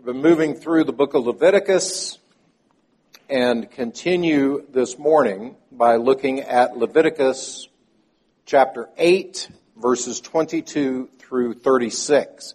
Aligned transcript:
We've 0.00 0.14
been 0.14 0.22
moving 0.22 0.54
through 0.54 0.84
the 0.84 0.94
book 0.94 1.12
of 1.12 1.26
Leviticus 1.26 2.18
and 3.28 3.70
continue 3.70 4.64
this 4.72 4.98
morning 4.98 5.56
by 5.70 5.96
looking 5.96 6.40
at 6.40 6.74
Leviticus 6.74 7.68
chapter 8.46 8.88
8, 8.96 9.50
verses 9.76 10.22
22 10.22 11.10
through 11.18 11.52
36. 11.52 12.54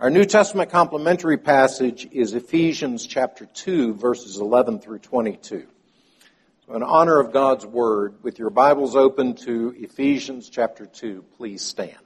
Our 0.00 0.08
New 0.08 0.24
Testament 0.24 0.70
complementary 0.70 1.36
passage 1.36 2.08
is 2.12 2.32
Ephesians 2.32 3.06
chapter 3.06 3.44
2, 3.44 3.92
verses 3.92 4.38
11 4.38 4.78
through 4.78 5.00
22. 5.00 5.66
So 6.66 6.74
in 6.74 6.82
honor 6.82 7.20
of 7.20 7.30
God's 7.30 7.66
Word, 7.66 8.14
with 8.22 8.38
your 8.38 8.48
Bibles 8.48 8.96
open 8.96 9.34
to 9.44 9.74
Ephesians 9.76 10.48
chapter 10.48 10.86
2, 10.86 11.26
please 11.36 11.60
stand. 11.60 12.05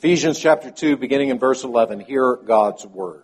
Ephesians 0.00 0.38
chapter 0.38 0.70
2, 0.70 0.96
beginning 0.96 1.28
in 1.28 1.38
verse 1.38 1.62
11, 1.62 2.00
hear 2.00 2.34
God's 2.34 2.86
word. 2.86 3.22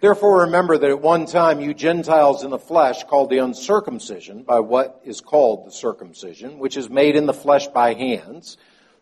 Therefore 0.00 0.44
remember 0.44 0.78
that 0.78 0.88
at 0.88 1.02
one 1.02 1.26
time 1.26 1.60
you 1.60 1.74
Gentiles 1.74 2.44
in 2.44 2.48
the 2.48 2.58
flesh 2.58 3.04
called 3.04 3.28
the 3.28 3.44
uncircumcision 3.44 4.42
by 4.42 4.60
what 4.60 5.02
is 5.04 5.20
called 5.20 5.66
the 5.66 5.70
circumcision, 5.70 6.58
which 6.58 6.78
is 6.78 6.88
made 6.88 7.14
in 7.14 7.26
the 7.26 7.34
flesh 7.34 7.66
by 7.66 7.92
hands. 7.92 8.56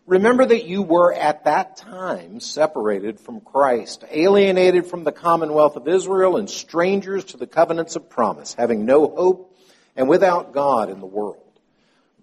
Remember 0.05 0.45
that 0.45 0.65
you 0.65 0.81
were 0.81 1.13
at 1.13 1.45
that 1.45 1.77
time 1.77 2.41
separated 2.41 3.21
from 3.21 3.39
Christ, 3.39 4.03
alienated 4.11 4.85
from 4.85 5.05
the 5.05 5.13
commonwealth 5.13 5.77
of 5.77 5.87
Israel 5.87 6.35
and 6.35 6.49
strangers 6.49 7.23
to 7.23 7.37
the 7.37 7.47
covenants 7.47 7.95
of 7.95 8.09
promise, 8.09 8.53
having 8.53 8.83
no 8.83 9.07
hope 9.07 9.57
and 9.95 10.09
without 10.09 10.51
God 10.51 10.89
in 10.89 10.99
the 10.99 11.05
world. 11.05 11.44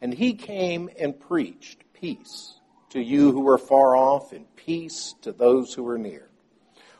And 0.00 0.14
he 0.14 0.34
came 0.34 0.88
and 0.98 1.18
preached 1.18 1.84
peace 1.92 2.54
to 2.90 3.00
you 3.00 3.32
who 3.32 3.48
are 3.48 3.58
far 3.58 3.94
off 3.94 4.32
and 4.32 4.44
peace 4.56 5.14
to 5.22 5.32
those 5.32 5.74
who 5.74 5.86
are 5.88 5.98
near. 5.98 6.28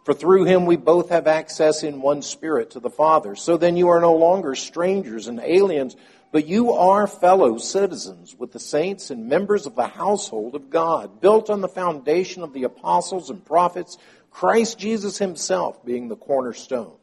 For 0.04 0.14
through 0.14 0.44
him 0.44 0.66
we 0.66 0.76
both 0.76 1.10
have 1.10 1.26
access 1.26 1.82
in 1.82 2.00
one 2.00 2.22
spirit 2.22 2.70
to 2.70 2.80
the 2.80 2.90
Father. 2.90 3.34
So 3.34 3.56
then 3.56 3.76
you 3.76 3.88
are 3.88 4.00
no 4.00 4.14
longer 4.14 4.54
strangers 4.54 5.28
and 5.28 5.40
aliens, 5.40 5.96
but 6.32 6.46
you 6.46 6.72
are 6.72 7.06
fellow 7.06 7.58
citizens 7.58 8.36
with 8.38 8.52
the 8.52 8.60
saints 8.60 9.10
and 9.10 9.28
members 9.28 9.66
of 9.66 9.74
the 9.74 9.86
household 9.86 10.54
of 10.54 10.70
God, 10.70 11.20
built 11.20 11.50
on 11.50 11.60
the 11.60 11.68
foundation 11.68 12.42
of 12.42 12.52
the 12.52 12.64
apostles 12.64 13.30
and 13.30 13.44
prophets, 13.44 13.98
Christ 14.30 14.78
Jesus 14.78 15.18
himself 15.18 15.84
being 15.84 16.08
the 16.08 16.16
cornerstone, 16.16 16.96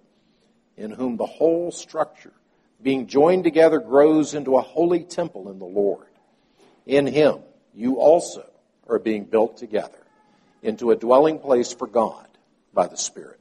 in 0.78 0.92
whom 0.92 1.18
the 1.18 1.26
whole 1.26 1.72
structure 1.72 2.34
being 2.82 3.08
joined 3.08 3.44
together, 3.44 3.80
grows 3.80 4.34
into 4.34 4.58
a 4.58 4.62
holy 4.62 5.04
temple 5.04 5.50
in 5.50 5.60
the 5.60 5.66
Lord. 5.66 6.08
In 6.86 7.06
him, 7.06 7.40
you 7.74 8.00
also 8.00 8.46
are 8.88 9.00
being 9.00 9.26
built 9.26 9.58
together 9.58 10.00
into 10.62 10.92
a 10.92 10.96
dwelling 10.96 11.40
place 11.40 11.74
for 11.74 11.88
God 11.88 12.28
by 12.74 12.88
the 12.88 12.98
Spirit. 12.98 13.40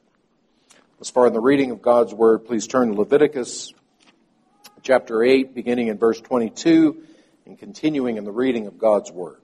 As 1.01 1.11
far 1.11 1.27
as 1.27 1.33
the 1.33 1.41
reading 1.41 1.70
of 1.70 1.83
God's 1.83 2.15
Word, 2.15 2.47
please 2.47 2.66
turn 2.66 2.88
to 2.88 2.94
Leviticus 2.94 3.75
chapter 4.83 5.22
8, 5.22 5.55
beginning 5.55 5.88
in 5.88 5.99
verse 5.99 6.21
22 6.21 7.03
and 7.44 7.59
continuing 7.59 8.16
in 8.16 8.25
the 8.25 8.32
reading 8.32 8.66
of 8.66 8.78
God's 8.78 9.12
Word. 9.12 9.41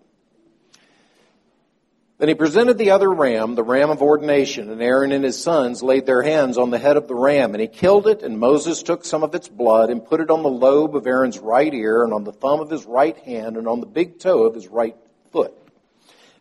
Then 2.22 2.28
he 2.28 2.36
presented 2.36 2.78
the 2.78 2.92
other 2.92 3.10
ram, 3.10 3.56
the 3.56 3.64
ram 3.64 3.90
of 3.90 4.00
ordination, 4.00 4.70
and 4.70 4.80
Aaron 4.80 5.10
and 5.10 5.24
his 5.24 5.42
sons 5.42 5.82
laid 5.82 6.06
their 6.06 6.22
hands 6.22 6.56
on 6.56 6.70
the 6.70 6.78
head 6.78 6.96
of 6.96 7.08
the 7.08 7.16
ram, 7.16 7.52
and 7.52 7.60
he 7.60 7.66
killed 7.66 8.06
it, 8.06 8.22
and 8.22 8.38
Moses 8.38 8.84
took 8.84 9.04
some 9.04 9.24
of 9.24 9.34
its 9.34 9.48
blood 9.48 9.90
and 9.90 10.06
put 10.06 10.20
it 10.20 10.30
on 10.30 10.44
the 10.44 10.48
lobe 10.48 10.94
of 10.94 11.04
Aaron's 11.04 11.40
right 11.40 11.74
ear, 11.74 12.04
and 12.04 12.12
on 12.12 12.22
the 12.22 12.30
thumb 12.30 12.60
of 12.60 12.70
his 12.70 12.84
right 12.84 13.18
hand, 13.18 13.56
and 13.56 13.66
on 13.66 13.80
the 13.80 13.86
big 13.86 14.20
toe 14.20 14.44
of 14.44 14.54
his 14.54 14.68
right 14.68 14.94
foot. 15.32 15.52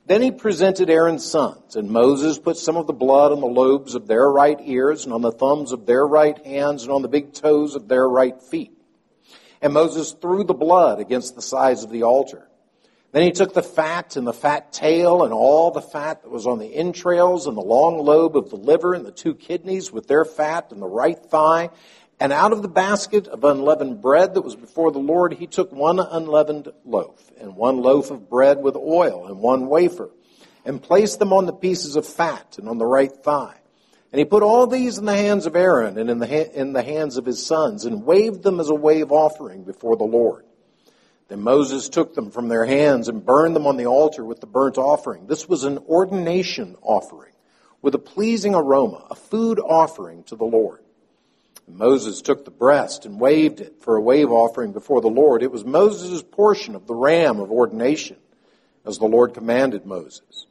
Then 0.05 0.21
he 0.21 0.29
presented 0.29 0.91
Aaron's 0.91 1.25
sons, 1.25 1.75
and 1.75 1.89
Moses 1.89 2.37
put 2.37 2.57
some 2.57 2.77
of 2.77 2.85
the 2.85 2.93
blood 2.93 3.31
on 3.31 3.39
the 3.39 3.47
lobes 3.47 3.95
of 3.95 4.05
their 4.05 4.29
right 4.29 4.59
ears, 4.61 5.05
and 5.05 5.15
on 5.15 5.23
the 5.23 5.31
thumbs 5.31 5.71
of 5.71 5.87
their 5.87 6.05
right 6.05 6.37
hands, 6.45 6.83
and 6.83 6.91
on 6.91 7.01
the 7.01 7.07
big 7.07 7.33
toes 7.33 7.73
of 7.73 7.87
their 7.87 8.07
right 8.07 8.39
feet. 8.39 8.77
And 9.63 9.73
Moses 9.73 10.11
threw 10.11 10.43
the 10.43 10.53
blood 10.53 10.99
against 10.99 11.33
the 11.33 11.41
sides 11.41 11.83
of 11.83 11.89
the 11.89 12.03
altar. 12.03 12.50
Then 13.11 13.23
he 13.23 13.31
took 13.31 13.53
the 13.53 13.63
fat 13.63 14.15
and 14.15 14.25
the 14.25 14.33
fat 14.33 14.71
tail 14.71 15.23
and 15.23 15.33
all 15.33 15.71
the 15.71 15.81
fat 15.81 16.21
that 16.21 16.31
was 16.31 16.47
on 16.47 16.59
the 16.59 16.73
entrails 16.73 17.45
and 17.45 17.57
the 17.57 17.61
long 17.61 17.97
lobe 17.97 18.37
of 18.37 18.49
the 18.49 18.55
liver 18.55 18.93
and 18.93 19.05
the 19.05 19.11
two 19.11 19.35
kidneys 19.35 19.91
with 19.91 20.07
their 20.07 20.23
fat 20.23 20.71
and 20.71 20.81
the 20.81 20.87
right 20.87 21.19
thigh. 21.19 21.69
And 22.21 22.31
out 22.31 22.53
of 22.53 22.61
the 22.61 22.69
basket 22.69 23.27
of 23.27 23.43
unleavened 23.43 24.01
bread 24.01 24.35
that 24.35 24.43
was 24.43 24.55
before 24.55 24.91
the 24.91 24.99
Lord, 24.99 25.33
he 25.33 25.47
took 25.47 25.73
one 25.73 25.99
unleavened 25.99 26.69
loaf 26.85 27.31
and 27.41 27.55
one 27.55 27.81
loaf 27.81 28.11
of 28.11 28.29
bread 28.29 28.61
with 28.61 28.75
oil 28.75 29.27
and 29.27 29.39
one 29.39 29.67
wafer 29.67 30.09
and 30.63 30.81
placed 30.81 31.19
them 31.19 31.33
on 31.33 31.47
the 31.47 31.53
pieces 31.53 31.95
of 31.95 32.07
fat 32.07 32.57
and 32.59 32.69
on 32.69 32.77
the 32.77 32.85
right 32.85 33.11
thigh. 33.11 33.57
And 34.11 34.19
he 34.19 34.25
put 34.25 34.43
all 34.43 34.67
these 34.67 34.97
in 34.97 35.05
the 35.05 35.15
hands 35.15 35.45
of 35.45 35.55
Aaron 35.55 35.97
and 35.97 36.09
in 36.09 36.19
the, 36.19 36.27
ha- 36.27 36.51
in 36.53 36.73
the 36.73 36.83
hands 36.83 37.17
of 37.17 37.25
his 37.25 37.45
sons 37.45 37.85
and 37.85 38.05
waved 38.05 38.43
them 38.43 38.59
as 38.59 38.69
a 38.69 38.75
wave 38.75 39.11
offering 39.11 39.63
before 39.63 39.97
the 39.97 40.03
Lord. 40.03 40.45
Then 41.31 41.43
Moses 41.43 41.87
took 41.87 42.13
them 42.13 42.29
from 42.29 42.49
their 42.49 42.65
hands 42.65 43.07
and 43.07 43.25
burned 43.25 43.55
them 43.55 43.65
on 43.65 43.77
the 43.77 43.85
altar 43.85 44.25
with 44.25 44.41
the 44.41 44.45
burnt 44.45 44.77
offering. 44.77 45.27
This 45.27 45.47
was 45.47 45.63
an 45.63 45.77
ordination 45.87 46.75
offering 46.81 47.31
with 47.81 47.95
a 47.95 47.99
pleasing 47.99 48.53
aroma, 48.53 49.07
a 49.09 49.15
food 49.15 49.57
offering 49.57 50.23
to 50.23 50.35
the 50.35 50.43
Lord. 50.43 50.81
And 51.67 51.77
Moses 51.77 52.21
took 52.21 52.43
the 52.43 52.51
breast 52.51 53.05
and 53.05 53.17
waved 53.17 53.61
it 53.61 53.77
for 53.79 53.95
a 53.95 54.01
wave 54.01 54.29
offering 54.29 54.73
before 54.73 54.99
the 54.99 55.07
Lord. 55.07 55.41
It 55.41 55.53
was 55.53 55.63
Moses' 55.63 56.21
portion 56.21 56.75
of 56.75 56.85
the 56.85 56.95
ram 56.95 57.39
of 57.39 57.49
ordination, 57.49 58.17
as 58.85 58.97
the 58.97 59.05
Lord 59.05 59.33
commanded 59.33 59.85
Moses. 59.85 60.47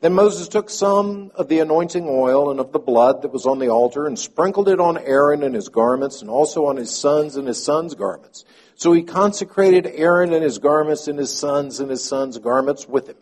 Then 0.00 0.12
Moses 0.12 0.46
took 0.46 0.70
some 0.70 1.32
of 1.34 1.48
the 1.48 1.58
anointing 1.58 2.06
oil 2.08 2.52
and 2.52 2.60
of 2.60 2.70
the 2.70 2.78
blood 2.78 3.22
that 3.22 3.32
was 3.32 3.46
on 3.46 3.58
the 3.58 3.70
altar 3.70 4.06
and 4.06 4.16
sprinkled 4.16 4.68
it 4.68 4.78
on 4.78 4.96
Aaron 4.96 5.42
and 5.42 5.56
his 5.56 5.68
garments 5.68 6.22
and 6.22 6.30
also 6.30 6.66
on 6.66 6.76
his 6.76 6.96
sons 6.96 7.34
and 7.34 7.48
his 7.48 7.60
sons' 7.62 7.96
garments. 7.96 8.44
So 8.80 8.94
he 8.94 9.02
consecrated 9.02 9.86
Aaron 9.86 10.32
and 10.32 10.42
his 10.42 10.58
garments 10.58 11.06
and 11.06 11.18
his 11.18 11.36
sons 11.36 11.80
and 11.80 11.90
his 11.90 12.02
sons' 12.02 12.38
garments 12.38 12.88
with 12.88 13.08
him. 13.10 13.18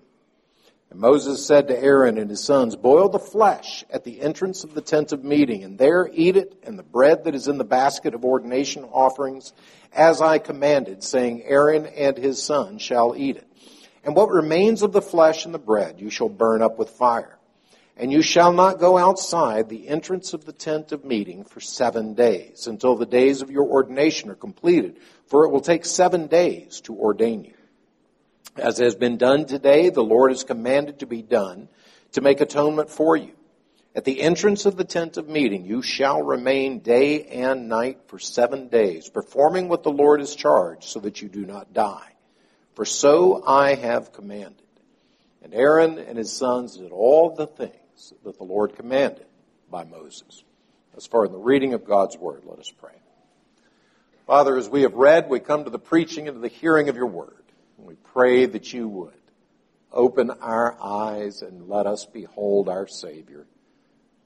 And 0.88 1.00
Moses 1.00 1.44
said 1.44 1.66
to 1.66 1.76
Aaron 1.76 2.16
and 2.16 2.30
his 2.30 2.44
sons, 2.44 2.76
Boil 2.76 3.08
the 3.08 3.18
flesh 3.18 3.84
at 3.90 4.04
the 4.04 4.20
entrance 4.20 4.62
of 4.62 4.74
the 4.74 4.80
tent 4.80 5.10
of 5.10 5.24
meeting, 5.24 5.64
and 5.64 5.76
there 5.76 6.08
eat 6.12 6.36
it, 6.36 6.60
and 6.62 6.78
the 6.78 6.84
bread 6.84 7.24
that 7.24 7.34
is 7.34 7.48
in 7.48 7.58
the 7.58 7.64
basket 7.64 8.14
of 8.14 8.24
ordination 8.24 8.84
offerings, 8.84 9.52
as 9.92 10.22
I 10.22 10.38
commanded, 10.38 11.02
saying, 11.02 11.42
Aaron 11.42 11.86
and 11.86 12.16
his 12.16 12.40
sons 12.40 12.80
shall 12.80 13.16
eat 13.16 13.36
it. 13.36 13.48
And 14.04 14.14
what 14.14 14.30
remains 14.30 14.82
of 14.82 14.92
the 14.92 15.02
flesh 15.02 15.44
and 15.44 15.52
the 15.52 15.58
bread 15.58 16.00
you 16.00 16.08
shall 16.08 16.28
burn 16.28 16.62
up 16.62 16.78
with 16.78 16.90
fire. 16.90 17.37
And 17.98 18.12
you 18.12 18.22
shall 18.22 18.52
not 18.52 18.78
go 18.78 18.96
outside 18.96 19.68
the 19.68 19.88
entrance 19.88 20.32
of 20.32 20.44
the 20.44 20.52
tent 20.52 20.92
of 20.92 21.04
meeting 21.04 21.42
for 21.42 21.58
seven 21.58 22.14
days, 22.14 22.68
until 22.68 22.94
the 22.94 23.04
days 23.04 23.42
of 23.42 23.50
your 23.50 23.64
ordination 23.64 24.30
are 24.30 24.36
completed, 24.36 24.98
for 25.26 25.44
it 25.44 25.50
will 25.50 25.60
take 25.60 25.84
seven 25.84 26.28
days 26.28 26.80
to 26.82 26.94
ordain 26.94 27.44
you. 27.44 27.54
As 28.54 28.78
has 28.78 28.94
been 28.94 29.16
done 29.16 29.46
today, 29.46 29.90
the 29.90 30.04
Lord 30.04 30.30
has 30.30 30.44
commanded 30.44 31.00
to 31.00 31.06
be 31.06 31.22
done 31.22 31.68
to 32.12 32.20
make 32.20 32.40
atonement 32.40 32.88
for 32.88 33.16
you. 33.16 33.32
At 33.96 34.04
the 34.04 34.20
entrance 34.20 34.64
of 34.64 34.76
the 34.76 34.84
tent 34.84 35.16
of 35.16 35.28
meeting, 35.28 35.64
you 35.64 35.82
shall 35.82 36.22
remain 36.22 36.78
day 36.78 37.24
and 37.24 37.68
night 37.68 37.98
for 38.06 38.20
seven 38.20 38.68
days, 38.68 39.08
performing 39.08 39.68
what 39.68 39.82
the 39.82 39.90
Lord 39.90 40.20
has 40.20 40.36
charged, 40.36 40.84
so 40.84 41.00
that 41.00 41.20
you 41.20 41.28
do 41.28 41.44
not 41.44 41.72
die. 41.72 42.12
For 42.76 42.84
so 42.84 43.42
I 43.44 43.74
have 43.74 44.12
commanded. 44.12 44.62
And 45.42 45.52
Aaron 45.52 45.98
and 45.98 46.16
his 46.16 46.32
sons 46.32 46.76
did 46.76 46.92
all 46.92 47.34
the 47.34 47.48
things 47.48 47.74
that 48.24 48.38
the 48.38 48.44
Lord 48.44 48.76
commanded 48.76 49.26
by 49.70 49.84
Moses. 49.84 50.44
As 50.96 51.06
far 51.06 51.24
as 51.24 51.30
the 51.30 51.38
reading 51.38 51.74
of 51.74 51.84
God's 51.84 52.16
word, 52.16 52.42
let 52.44 52.58
us 52.58 52.70
pray. 52.70 52.94
Father, 54.26 54.56
as 54.56 54.68
we 54.68 54.82
have 54.82 54.94
read, 54.94 55.28
we 55.28 55.40
come 55.40 55.64
to 55.64 55.70
the 55.70 55.78
preaching 55.78 56.28
and 56.28 56.36
to 56.36 56.40
the 56.40 56.48
hearing 56.48 56.88
of 56.88 56.96
your 56.96 57.06
word. 57.06 57.44
And 57.76 57.86
we 57.86 57.94
pray 57.94 58.46
that 58.46 58.72
you 58.72 58.88
would 58.88 59.12
open 59.92 60.30
our 60.30 60.76
eyes 60.82 61.42
and 61.42 61.68
let 61.68 61.86
us 61.86 62.04
behold 62.04 62.68
our 62.68 62.86
Savior, 62.86 63.46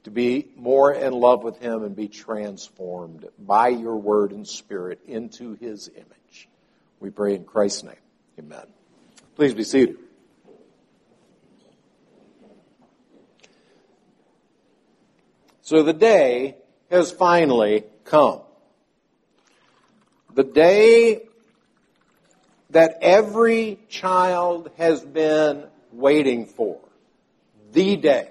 to 0.05 0.11
be 0.11 0.49
more 0.57 0.93
in 0.93 1.13
love 1.13 1.45
with 1.45 1.59
him 1.59 1.85
and 1.85 1.95
be 1.95 2.09
transformed 2.09 3.27
by 3.39 3.69
your 3.69 3.97
word 3.97 4.33
and 4.33 4.47
spirit 4.47 5.01
into 5.07 5.55
his 5.55 5.89
image. 5.95 6.49
We 6.99 7.11
pray 7.11 7.37
in 7.37 7.45
Christ's 7.45 7.85
name. 7.85 7.95
Amen. 8.39 8.67
Please 9.37 9.55
be 9.55 9.65
seated. 9.65 9.99
So 15.73 15.83
the 15.83 15.95
day 15.95 16.57
has 16.91 17.13
finally 17.13 17.85
come. 18.05 18.43
The 20.35 20.45
day 20.45 21.23
that 22.69 22.99
every 23.01 23.79
child 23.89 24.71
has 24.77 25.01
been 25.01 25.65
waiting 25.91 26.45
for. 26.45 26.79
The 27.73 27.97
day. 27.97 28.29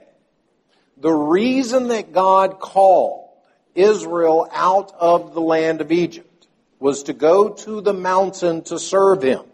The 0.97 1.11
reason 1.11 1.88
that 1.88 2.13
God 2.13 2.59
called 2.59 3.27
Israel 3.73 4.47
out 4.51 4.93
of 4.99 5.33
the 5.33 5.41
land 5.41 5.81
of 5.81 5.91
Egypt 5.91 6.45
was 6.79 7.01
to 7.05 7.13
go 7.13 7.49
to 7.49 7.81
the 7.81 7.91
mountain 7.91 8.61
to 8.65 8.77
serve 8.77 9.23
him. 9.23 9.45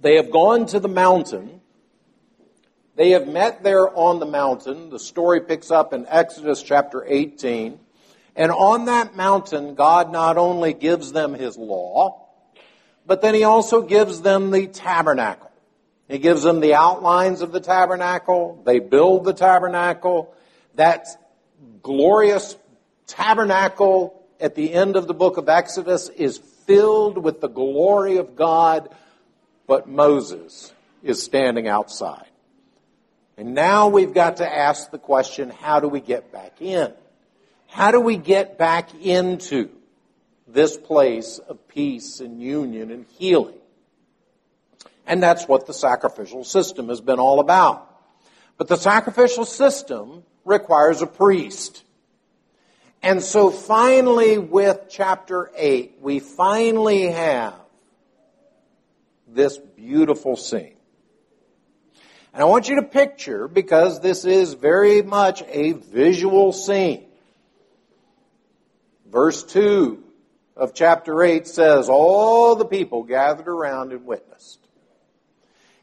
They 0.00 0.14
have 0.14 0.30
gone 0.30 0.66
to 0.66 0.78
the 0.78 0.86
mountain. 0.86 1.57
They 2.98 3.10
have 3.10 3.28
met 3.28 3.62
there 3.62 3.88
on 3.96 4.18
the 4.18 4.26
mountain. 4.26 4.90
The 4.90 4.98
story 4.98 5.40
picks 5.40 5.70
up 5.70 5.92
in 5.92 6.04
Exodus 6.08 6.64
chapter 6.64 7.04
18. 7.06 7.78
And 8.34 8.50
on 8.50 8.86
that 8.86 9.14
mountain, 9.14 9.76
God 9.76 10.10
not 10.10 10.36
only 10.36 10.72
gives 10.72 11.12
them 11.12 11.32
His 11.32 11.56
law, 11.56 12.26
but 13.06 13.22
then 13.22 13.34
He 13.34 13.44
also 13.44 13.82
gives 13.82 14.22
them 14.22 14.50
the 14.50 14.66
tabernacle. 14.66 15.48
He 16.08 16.18
gives 16.18 16.42
them 16.42 16.58
the 16.58 16.74
outlines 16.74 17.40
of 17.40 17.52
the 17.52 17.60
tabernacle. 17.60 18.60
They 18.66 18.80
build 18.80 19.24
the 19.24 19.32
tabernacle. 19.32 20.34
That 20.74 21.06
glorious 21.84 22.56
tabernacle 23.06 24.26
at 24.40 24.56
the 24.56 24.74
end 24.74 24.96
of 24.96 25.06
the 25.06 25.14
book 25.14 25.36
of 25.36 25.48
Exodus 25.48 26.08
is 26.08 26.38
filled 26.38 27.16
with 27.16 27.40
the 27.40 27.48
glory 27.48 28.16
of 28.16 28.34
God, 28.34 28.88
but 29.68 29.88
Moses 29.88 30.72
is 31.04 31.22
standing 31.22 31.68
outside. 31.68 32.26
And 33.38 33.54
now 33.54 33.86
we've 33.86 34.12
got 34.12 34.38
to 34.38 34.52
ask 34.52 34.90
the 34.90 34.98
question, 34.98 35.50
how 35.50 35.78
do 35.78 35.86
we 35.88 36.00
get 36.00 36.32
back 36.32 36.60
in? 36.60 36.92
How 37.68 37.92
do 37.92 38.00
we 38.00 38.16
get 38.16 38.58
back 38.58 38.92
into 39.00 39.70
this 40.48 40.76
place 40.76 41.38
of 41.38 41.68
peace 41.68 42.18
and 42.18 42.42
union 42.42 42.90
and 42.90 43.06
healing? 43.16 43.54
And 45.06 45.22
that's 45.22 45.46
what 45.46 45.68
the 45.68 45.72
sacrificial 45.72 46.42
system 46.42 46.88
has 46.88 47.00
been 47.00 47.20
all 47.20 47.38
about. 47.38 47.88
But 48.56 48.66
the 48.66 48.76
sacrificial 48.76 49.44
system 49.44 50.24
requires 50.44 51.00
a 51.00 51.06
priest. 51.06 51.84
And 53.04 53.22
so 53.22 53.50
finally 53.50 54.38
with 54.38 54.86
chapter 54.90 55.52
8, 55.54 55.98
we 56.00 56.18
finally 56.18 57.02
have 57.12 57.54
this 59.28 59.58
beautiful 59.58 60.34
scene. 60.34 60.77
And 62.38 62.44
I 62.44 62.46
want 62.46 62.68
you 62.68 62.76
to 62.76 62.84
picture, 62.84 63.48
because 63.48 64.00
this 64.00 64.24
is 64.24 64.54
very 64.54 65.02
much 65.02 65.42
a 65.48 65.72
visual 65.72 66.52
scene. 66.52 67.04
Verse 69.10 69.42
2 69.42 70.00
of 70.56 70.72
chapter 70.72 71.20
8 71.20 71.48
says, 71.48 71.88
All 71.88 72.54
the 72.54 72.64
people 72.64 73.02
gathered 73.02 73.48
around 73.48 73.90
and 73.90 74.06
witnessed. 74.06 74.60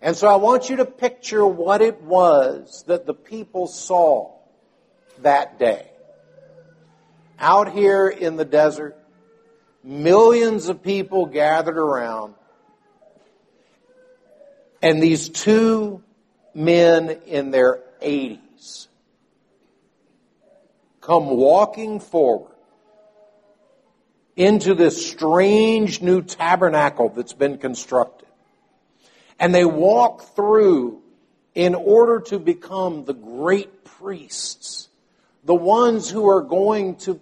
And 0.02 0.16
so 0.16 0.30
I 0.30 0.38
want 0.38 0.69
you 0.69 0.78
to 0.78 0.86
picture 0.86 1.46
what 1.46 1.81
it 1.81 2.02
was 2.02 2.86
that 2.88 3.06
the 3.06 3.13
people 3.13 3.68
saw 3.68 4.31
that 5.24 5.60
day. 5.60 5.92
Out 7.38 7.74
here 7.74 8.08
in 8.08 8.38
the 8.38 8.46
desert, 8.46 8.98
millions 9.84 10.69
of 10.69 10.81
people 10.81 11.25
gathered 11.25 11.78
around, 11.78 12.34
and 14.81 15.04
these 15.04 15.28
two 15.28 16.01
men 16.56 17.10
in 17.25 17.52
their 17.52 17.81
80s 18.02 18.88
come 21.02 21.28
walking 21.28 22.00
forward 22.00 22.52
into 24.36 24.74
this 24.74 25.06
strange 25.06 26.02
new 26.02 26.22
tabernacle 26.22 27.10
that's 27.10 27.34
been 27.34 27.57
constructed. 27.57 28.28
And 29.40 29.54
they 29.54 29.66
walk 29.66 30.36
through 30.36 31.02
in 31.54 31.75
order 31.75 32.22
to 32.22 32.40
become 32.40 33.06
the 33.06 33.13
great 33.13 33.86
priests, 33.86 34.90
the 35.44 35.56
ones 35.56 36.10
who 36.10 36.28
are 36.28 36.42
going 36.42 36.96
to 36.96 37.19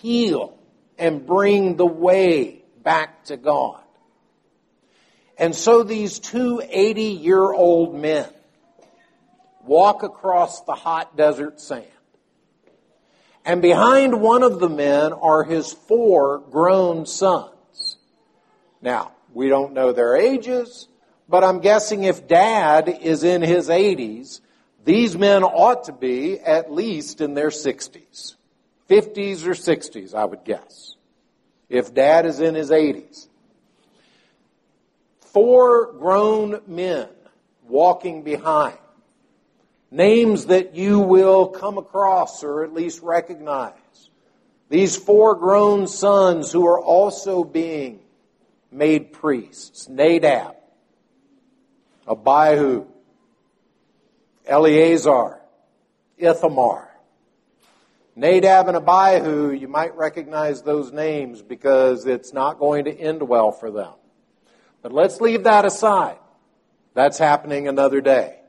heal 0.00 0.56
and 0.98 1.26
bring 1.26 1.76
the 1.76 1.86
way 1.86 2.62
back 2.82 3.24
to 3.24 3.36
God. 3.36 3.80
And 5.38 5.54
so 5.54 5.82
these 5.82 6.18
two 6.18 6.62
80 6.68 7.02
year 7.02 7.42
old 7.42 7.94
men 7.94 8.28
walk 9.64 10.02
across 10.02 10.62
the 10.62 10.74
hot 10.74 11.16
desert 11.16 11.60
sand. 11.60 11.86
And 13.44 13.62
behind 13.62 14.20
one 14.20 14.42
of 14.42 14.60
the 14.60 14.68
men 14.68 15.12
are 15.12 15.44
his 15.44 15.72
four 15.72 16.38
grown 16.38 17.06
sons. 17.06 17.96
Now, 18.82 19.12
we 19.32 19.48
don't 19.48 19.72
know 19.72 19.92
their 19.92 20.16
ages. 20.16 20.88
But 21.30 21.44
I'm 21.44 21.60
guessing 21.60 22.02
if 22.02 22.26
dad 22.26 22.88
is 22.88 23.22
in 23.22 23.40
his 23.40 23.68
80s, 23.68 24.40
these 24.84 25.16
men 25.16 25.44
ought 25.44 25.84
to 25.84 25.92
be 25.92 26.40
at 26.40 26.72
least 26.72 27.20
in 27.20 27.34
their 27.34 27.50
60s. 27.50 28.34
50s 28.88 29.46
or 29.46 29.52
60s, 29.52 30.12
I 30.12 30.24
would 30.24 30.42
guess. 30.44 30.96
If 31.68 31.94
dad 31.94 32.26
is 32.26 32.40
in 32.40 32.56
his 32.56 32.72
80s. 32.72 33.28
Four 35.20 35.92
grown 35.92 36.62
men 36.66 37.08
walking 37.68 38.24
behind. 38.24 38.78
Names 39.90 40.46
that 40.46 40.74
you 40.74 41.00
will 41.00 41.48
come 41.48 41.78
across 41.78 42.44
or 42.44 42.62
at 42.62 42.72
least 42.72 43.02
recognize. 43.02 43.74
These 44.68 44.96
four 44.96 45.34
grown 45.34 45.88
sons 45.88 46.52
who 46.52 46.66
are 46.66 46.80
also 46.80 47.42
being 47.42 48.00
made 48.70 49.12
priests. 49.12 49.88
Nadab, 49.88 50.54
Abihu, 52.06 52.86
Eleazar, 54.46 55.40
Ithamar. 56.16 56.86
Nadab 58.14 58.68
and 58.68 58.76
Abihu, 58.76 59.50
you 59.52 59.66
might 59.66 59.96
recognize 59.96 60.62
those 60.62 60.92
names 60.92 61.42
because 61.42 62.06
it's 62.06 62.32
not 62.32 62.58
going 62.58 62.84
to 62.84 62.92
end 62.92 63.22
well 63.22 63.50
for 63.50 63.70
them. 63.70 63.94
But 64.82 64.92
let's 64.92 65.20
leave 65.20 65.44
that 65.44 65.64
aside. 65.64 66.18
That's 66.94 67.18
happening 67.18 67.66
another 67.66 68.00
day. 68.00 68.39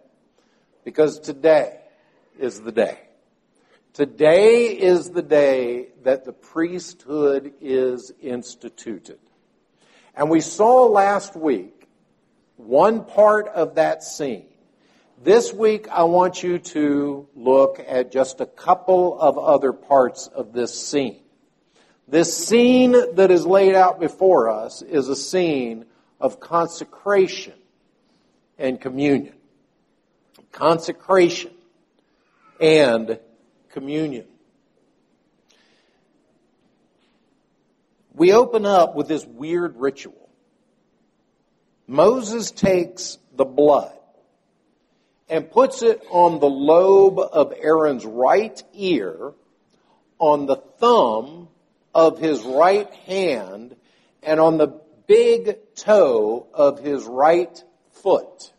Because 0.84 1.20
today 1.20 1.80
is 2.40 2.62
the 2.62 2.72
day. 2.72 3.00
Today 3.94 4.68
is 4.68 5.12
the 5.12 5.22
day 5.22 5.90
that 6.04 6.26
the 6.26 6.32
priesthood 6.32 7.54
is 7.60 8.12
instituted. 8.22 9.20
And 10.16 10.30
we 10.30 10.42
saw 10.42 10.86
last 10.86 11.36
week 11.36 11.88
one 12.58 13.06
part 13.06 13.48
of 13.48 13.76
that 13.76 14.04
scene. 14.04 14.46
This 15.24 15.54
week, 15.54 15.88
I 15.90 16.04
want 16.04 16.42
you 16.42 16.58
to 16.58 17.28
look 17.36 17.84
at 17.88 18.12
just 18.12 18.42
a 18.42 18.46
couple 18.46 19.20
of 19.20 19.38
other 19.38 19.72
parts 19.72 20.28
of 20.28 20.52
this 20.52 20.74
scene. 20.74 21.20
This 22.08 22.36
scene 22.36 22.96
that 23.16 23.30
is 23.30 23.46
laid 23.46 23.76
out 23.76 24.00
before 24.00 24.50
us 24.50 24.82
is 24.82 25.10
a 25.10 25.16
scene 25.16 25.86
of 26.20 26.40
consecration 26.40 27.54
and 28.58 28.82
communion. 28.82 29.36
Consecration 30.52 31.52
and 32.60 33.20
communion. 33.70 34.26
We 38.14 38.34
open 38.34 38.66
up 38.66 38.96
with 38.96 39.08
this 39.08 39.26
weird 39.26 39.78
ritual. 39.78 40.30
Moses 41.88 42.52
takes 42.52 43.18
the 43.36 43.46
blood 43.46 43.98
and 45.30 45.50
puts 45.50 45.82
it 45.82 46.04
on 46.10 46.40
the 46.40 46.50
lobe 46.50 47.20
of 47.20 47.54
Aaron's 47.58 48.06
right 48.06 48.62
ear, 48.74 49.34
on 50.20 50.46
the 50.46 50.58
thumb 50.58 51.48
of 51.96 52.20
his 52.20 52.42
right 52.44 52.94
hand, 53.06 53.76
and 54.22 54.40
on 54.40 54.58
the 54.58 54.80
big 55.08 55.58
toe 55.76 56.48
of 56.54 56.80
his 56.80 57.06
right 57.06 57.64
foot. 57.92 58.52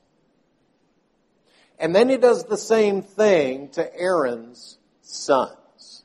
And 1.82 1.92
then 1.92 2.08
he 2.08 2.16
does 2.16 2.44
the 2.44 2.56
same 2.56 3.02
thing 3.02 3.70
to 3.70 4.00
Aaron's 4.00 4.78
sons. 5.00 6.04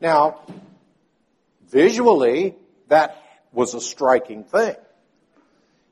Now, 0.00 0.40
visually, 1.70 2.56
that 2.88 3.22
was 3.52 3.72
a 3.72 3.80
striking 3.80 4.42
thing. 4.42 4.74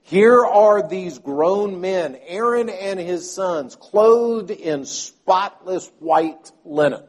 Here 0.02 0.44
are 0.44 0.86
these 0.86 1.20
grown 1.20 1.80
men, 1.80 2.18
Aaron 2.26 2.70
and 2.70 2.98
his 2.98 3.32
sons, 3.32 3.76
clothed 3.76 4.50
in 4.50 4.84
spotless 4.84 5.86
white 6.00 6.50
linen. 6.64 7.04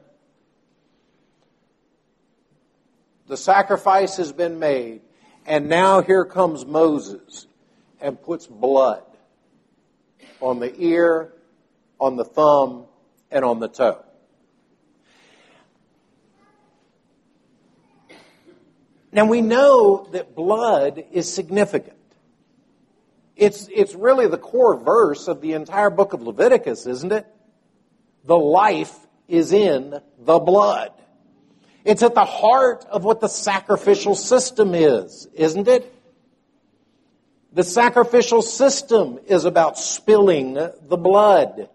The 3.26 3.38
sacrifice 3.38 4.18
has 4.18 4.32
been 4.32 4.60
made, 4.60 5.02
and 5.48 5.70
now 5.70 6.04
here 6.04 6.24
comes 6.24 6.68
Moses 6.68 7.48
and 8.00 8.22
puts 8.22 8.46
blood 8.46 9.02
on 10.44 10.60
the 10.60 10.74
ear, 10.78 11.32
on 12.00 12.18
the 12.18 12.26
thumb, 12.26 12.86
and 13.32 13.46
on 13.46 13.60
the 13.60 13.70
toe. 13.70 14.04
Now 19.14 19.26
we 19.26 19.42
know 19.42 20.10
that 20.12 20.36
blood 20.36 21.06
is 21.12 21.34
significant. 21.34 21.98
It's, 23.38 23.70
it's 23.74 23.96
really 23.96 24.28
the 24.28 24.38
core 24.38 24.76
verse 24.76 25.28
of 25.28 25.40
the 25.40 25.54
entire 25.54 25.90
book 25.90 26.14
of 26.14 26.22
Leviticus, 26.22 26.88
isn't 26.88 27.12
it? 27.12 27.26
The 28.26 28.38
life 28.38 28.94
is 29.28 29.54
in 29.54 30.00
the 30.20 30.40
blood. 30.40 30.92
It's 31.86 32.04
at 32.04 32.16
the 32.16 32.26
heart 32.26 32.86
of 32.90 33.04
what 33.04 33.22
the 33.22 33.28
sacrificial 33.28 34.16
system 34.16 34.76
is, 34.76 35.28
isn't 35.36 35.68
it? 35.68 35.93
The 37.54 37.64
sacrificial 37.64 38.42
system 38.42 39.20
is 39.28 39.46
about 39.46 39.78
spilling 39.78 40.56
the 40.56 40.98
blood. 40.98 41.70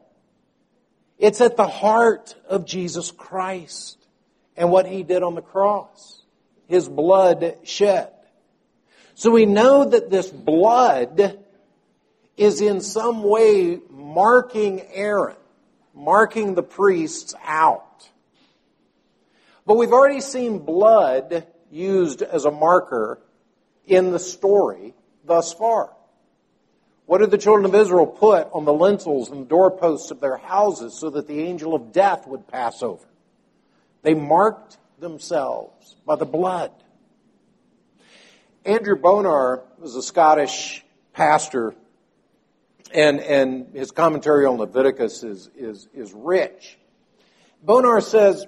It's 1.19 1.41
at 1.41 1.57
the 1.57 1.69
heart 1.69 2.35
of 2.49 2.67
Jesus 2.67 3.13
Christ 3.13 4.05
and 4.57 4.71
what 4.71 4.87
he 4.87 5.05
did 5.05 5.23
on 5.23 5.37
the 5.37 5.43
cross 5.43 6.19
his 6.69 6.89
blood 6.89 7.57
shed. 7.65 8.11
So 9.15 9.31
we 9.31 9.47
know 9.47 9.85
that 9.85 10.11
this 10.11 10.29
blood 10.29 11.39
is 12.37 12.61
in 12.61 12.81
some 12.81 13.23
way 13.23 13.81
marking 13.91 14.83
Aaron, 14.93 15.37
marking 15.95 16.55
the 16.55 16.63
priests 16.63 17.35
out. 17.43 18.09
But 19.67 19.77
we've 19.77 19.93
already 19.93 20.21
seen 20.21 20.59
blood 20.61 21.47
used 21.71 22.23
as 22.23 22.45
a 22.45 22.51
marker 22.51 23.19
in 23.87 24.13
the 24.13 24.19
story 24.19 24.95
thus 25.29 25.53
far. 25.53 25.93
What 27.07 27.19
did 27.19 27.31
the 27.31 27.39
children 27.39 27.65
of 27.65 27.75
Israel 27.75 28.07
put 28.07 28.49
on 28.53 28.65
the 28.65 28.73
lintels 28.73 29.31
and 29.31 29.49
doorposts 29.49 30.11
of 30.11 30.21
their 30.21 30.37
houses 30.37 30.95
so 30.95 31.09
that 31.11 31.27
the 31.27 31.41
angel 31.41 31.75
of 31.75 31.93
death 31.93 32.27
would 32.27 32.47
pass 32.49 32.83
over? 32.83 33.07
They 34.03 34.15
marked 34.15 34.77
themselves 34.99 35.97
by 36.05 36.17
the 36.17 36.27
blood. 36.27 36.71
Andrew 38.65 38.97
Bonar 38.97 39.63
was 39.79 39.95
a 39.97 40.03
Scottish 40.03 40.85
pastor, 41.15 41.75
and, 42.93 43.21
and 43.21 43.75
his 43.75 43.91
commentary 43.91 44.45
on 44.45 44.59
Leviticus 44.59 45.23
is, 45.23 45.49
is, 45.57 45.89
is 45.95 46.13
rich. 46.13 46.77
Bonar 47.63 48.03
says, 48.03 48.47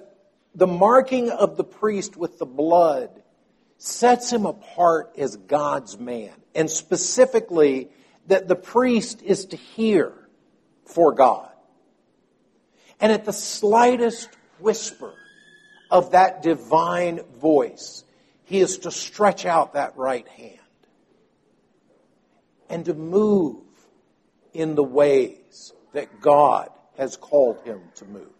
the 0.53 0.67
marking 0.67 1.29
of 1.31 1.57
the 1.57 1.63
priest 1.63 2.15
with 2.15 2.37
the 2.37 2.45
blood 2.45 3.20
sets 3.81 4.31
him 4.31 4.45
apart 4.45 5.15
as 5.17 5.35
God's 5.35 5.97
man, 5.99 6.33
and 6.53 6.69
specifically 6.69 7.89
that 8.27 8.47
the 8.47 8.55
priest 8.55 9.21
is 9.21 9.45
to 9.47 9.57
hear 9.57 10.13
for 10.85 11.13
God. 11.13 11.49
And 12.99 13.11
at 13.11 13.25
the 13.25 13.33
slightest 13.33 14.29
whisper, 14.59 15.13
of 15.91 16.11
that 16.11 16.41
divine 16.41 17.19
voice, 17.39 18.05
he 18.45 18.61
is 18.61 18.79
to 18.79 18.91
stretch 18.91 19.45
out 19.45 19.73
that 19.73 19.97
right 19.97 20.27
hand 20.29 20.57
and 22.69 22.85
to 22.85 22.93
move 22.93 23.61
in 24.53 24.75
the 24.75 24.83
ways 24.83 25.73
that 25.93 26.21
God 26.21 26.69
has 26.97 27.17
called 27.17 27.59
him 27.65 27.81
to 27.95 28.05
move. 28.05 28.31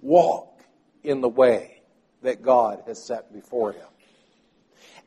Walk 0.00 0.64
in 1.04 1.20
the 1.20 1.28
way 1.28 1.82
that 2.22 2.42
God 2.42 2.82
has 2.86 3.02
set 3.02 3.32
before 3.32 3.72
him. 3.72 3.86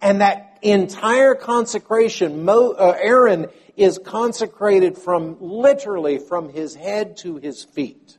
And 0.01 0.21
that 0.21 0.57
entire 0.61 1.35
consecration, 1.35 2.47
uh, 2.47 2.95
Aaron 2.99 3.47
is 3.75 3.99
consecrated 4.03 4.97
from 4.97 5.37
literally 5.39 6.19
from 6.19 6.49
his 6.49 6.75
head 6.75 7.17
to 7.17 7.37
his 7.37 7.63
feet. 7.63 8.17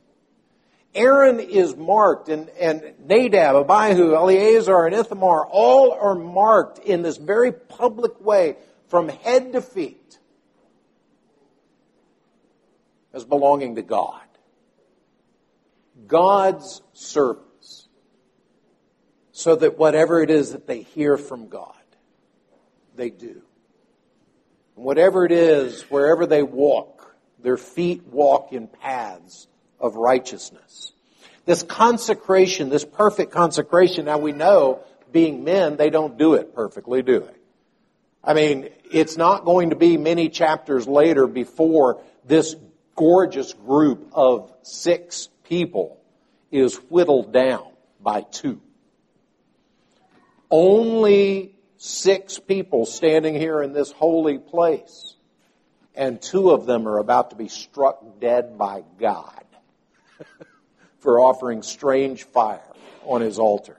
Aaron 0.93 1.39
is 1.41 1.75
marked, 1.75 2.29
and, 2.29 2.49
and 2.59 2.93
Nadab, 3.05 3.69
Abihu, 3.69 4.15
Eleazar, 4.15 4.85
and 4.85 4.95
Ithamar 4.95 5.45
all 5.45 5.91
are 5.91 6.15
marked 6.15 6.79
in 6.79 7.01
this 7.01 7.17
very 7.17 7.51
public 7.51 8.19
way 8.21 8.55
from 8.87 9.09
head 9.09 9.51
to 9.53 9.61
feet 9.61 10.17
as 13.13 13.25
belonging 13.25 13.75
to 13.75 13.81
God. 13.81 14.21
God's 16.07 16.81
servants. 16.93 17.45
So 19.37 19.53
that 19.57 19.77
whatever 19.77 20.21
it 20.21 20.29
is 20.29 20.53
that 20.53 20.65
they 20.65 20.83
hear 20.83 21.17
from 21.17 21.49
God, 21.49 21.75
they 22.95 23.09
do. 23.09 23.41
And 24.77 24.85
whatever 24.85 25.25
it 25.25 25.33
is, 25.33 25.81
wherever 25.91 26.25
they 26.25 26.41
walk, 26.41 27.13
their 27.43 27.57
feet 27.57 28.05
walk 28.05 28.53
in 28.53 28.67
paths 28.67 29.47
of 29.77 29.97
righteousness. 29.97 30.93
This 31.43 31.63
consecration, 31.63 32.69
this 32.69 32.85
perfect 32.85 33.33
consecration, 33.33 34.05
now 34.05 34.19
we 34.19 34.31
know, 34.31 34.79
being 35.11 35.43
men, 35.43 35.75
they 35.75 35.89
don't 35.89 36.17
do 36.17 36.35
it 36.35 36.55
perfectly, 36.55 37.01
do 37.01 37.19
they? 37.19 37.35
I 38.23 38.35
mean, 38.35 38.69
it's 38.89 39.17
not 39.17 39.43
going 39.43 39.71
to 39.71 39.75
be 39.75 39.97
many 39.97 40.29
chapters 40.29 40.87
later 40.87 41.27
before 41.27 42.01
this 42.23 42.55
gorgeous 42.95 43.51
group 43.51 44.11
of 44.13 44.49
six 44.61 45.27
people 45.43 45.99
is 46.51 46.77
whittled 46.89 47.33
down 47.33 47.67
by 47.99 48.21
two. 48.21 48.61
Only 50.57 51.53
six 51.75 52.39
people 52.39 52.85
standing 52.85 53.35
here 53.35 53.61
in 53.61 53.73
this 53.73 53.91
holy 53.91 54.37
place, 54.37 55.17
and 55.93 56.21
two 56.21 56.51
of 56.51 56.65
them 56.65 56.87
are 56.87 56.97
about 56.97 57.31
to 57.31 57.35
be 57.35 57.49
struck 57.49 58.21
dead 58.21 58.57
by 58.57 58.85
God. 58.97 59.43
for 60.99 61.19
offering 61.19 61.61
strange 61.61 62.23
fire 62.23 62.71
on 63.03 63.19
his 63.19 63.37
altar. 63.37 63.75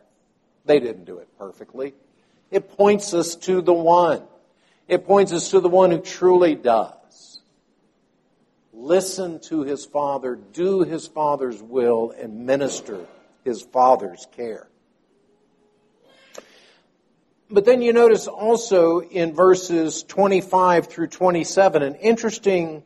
They 0.66 0.78
didn't 0.78 1.06
do 1.06 1.16
it 1.16 1.28
perfectly. 1.38 1.94
It 2.50 2.76
points 2.76 3.14
us 3.14 3.36
to 3.36 3.62
the 3.62 3.72
one. 3.72 4.22
It 4.86 5.06
points 5.06 5.32
us 5.32 5.52
to 5.52 5.60
the 5.60 5.70
one 5.70 5.92
who 5.92 6.00
truly 6.00 6.56
does. 6.56 7.40
Listen 8.74 9.40
to 9.48 9.62
his 9.62 9.86
Father, 9.86 10.36
do 10.36 10.82
his 10.82 11.06
Father's 11.08 11.62
will, 11.62 12.10
and 12.10 12.44
minister 12.44 13.06
his 13.44 13.62
Father's 13.62 14.26
care. 14.36 14.68
But 17.48 17.64
then 17.64 17.80
you 17.80 17.92
notice 17.92 18.26
also 18.26 19.00
in 19.00 19.32
verses 19.32 20.02
25 20.02 20.88
through 20.88 21.06
27 21.06 21.82
an 21.82 21.94
interesting 21.96 22.82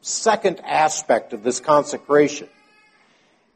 second 0.00 0.60
aspect 0.64 1.34
of 1.34 1.42
this 1.42 1.60
consecration. 1.60 2.48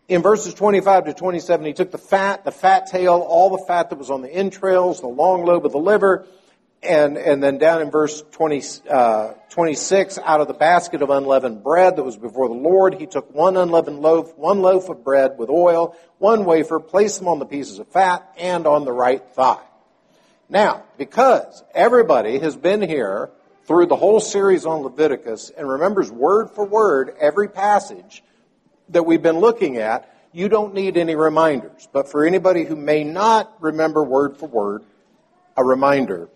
In 0.07 0.23
verses 0.23 0.55
25 0.55 1.07
to 1.07 1.15
27, 1.15 1.67
he 1.67 1.73
took 1.73 1.91
the 1.91 1.99
fat, 1.99 2.45
the 2.45 2.51
fat 2.51 2.87
tail, 2.87 3.15
all 3.27 3.51
the 3.51 3.65
fat 3.67 3.91
that 3.91 3.99
was 3.99 4.11
on 4.11 4.23
the 4.23 4.33
entrails, 4.33 5.01
the 5.01 5.07
long 5.07 5.45
lobe 5.45 5.65
of 5.65 5.73
the 5.73 5.79
liver, 5.79 6.27
and, 6.83 7.17
and 7.19 7.43
then 7.43 7.59
down 7.59 7.83
in 7.83 7.91
verse 7.91 8.23
20, 8.33 8.63
uh, 8.89 9.33
26, 9.51 10.19
out 10.19 10.41
of 10.41 10.49
the 10.49 10.55
basket 10.55 11.03
of 11.03 11.11
unleavened 11.11 11.63
bread 11.63 11.97
that 11.97 12.05
was 12.05 12.17
before 12.17 12.49
the 12.49 12.55
Lord, 12.55 12.95
he 12.95 13.07
took 13.07 13.35
one 13.35 13.57
unleavened 13.57 14.01
loaf, 14.01 14.37
one 14.37 14.61
loaf 14.61 14.89
of 14.89 15.03
bread 15.03 15.39
with 15.39 15.51
oil, 15.51 15.97
one 16.19 16.45
wafer, 16.45 16.79
placed 16.79 17.19
them 17.19 17.29
on 17.29 17.41
the 17.41 17.47
pieces 17.47 17.79
of 17.79 17.89
fat 17.89 18.29
and 18.39 18.67
on 18.67 18.85
the 18.85 18.93
right 18.93 19.23
thigh. 19.35 19.63
Now, 20.49 20.85
because 20.97 21.63
everybody 21.75 22.39
has 22.39 22.57
been 22.57 22.81
here 22.81 23.31
through 23.65 23.87
the 23.87 23.97
whole 23.97 24.21
series 24.21 24.65
on 24.65 24.81
Leviticus 24.81 25.51
and 25.51 25.69
remembers 25.69 26.11
word 26.11 26.51
for 26.51 26.65
word 26.65 27.15
every 27.21 27.49
passage 27.49 28.23
that 28.89 29.05
we've 29.05 29.23
been 29.23 29.39
looking 29.39 29.77
at, 29.77 30.15
you 30.33 30.49
don't 30.49 30.75
need 30.75 30.97
any 30.97 31.15
reminders. 31.17 31.89
But 31.93 32.11
for 32.11 32.25
anybody 32.25 32.65
who 32.65 32.77
may 32.77 33.05
not 33.05 33.53
remember 33.61 34.03
word 34.03 34.37
for 34.37 34.49
word, 34.49 34.85
a 35.57 35.65
reminder. 35.65 36.29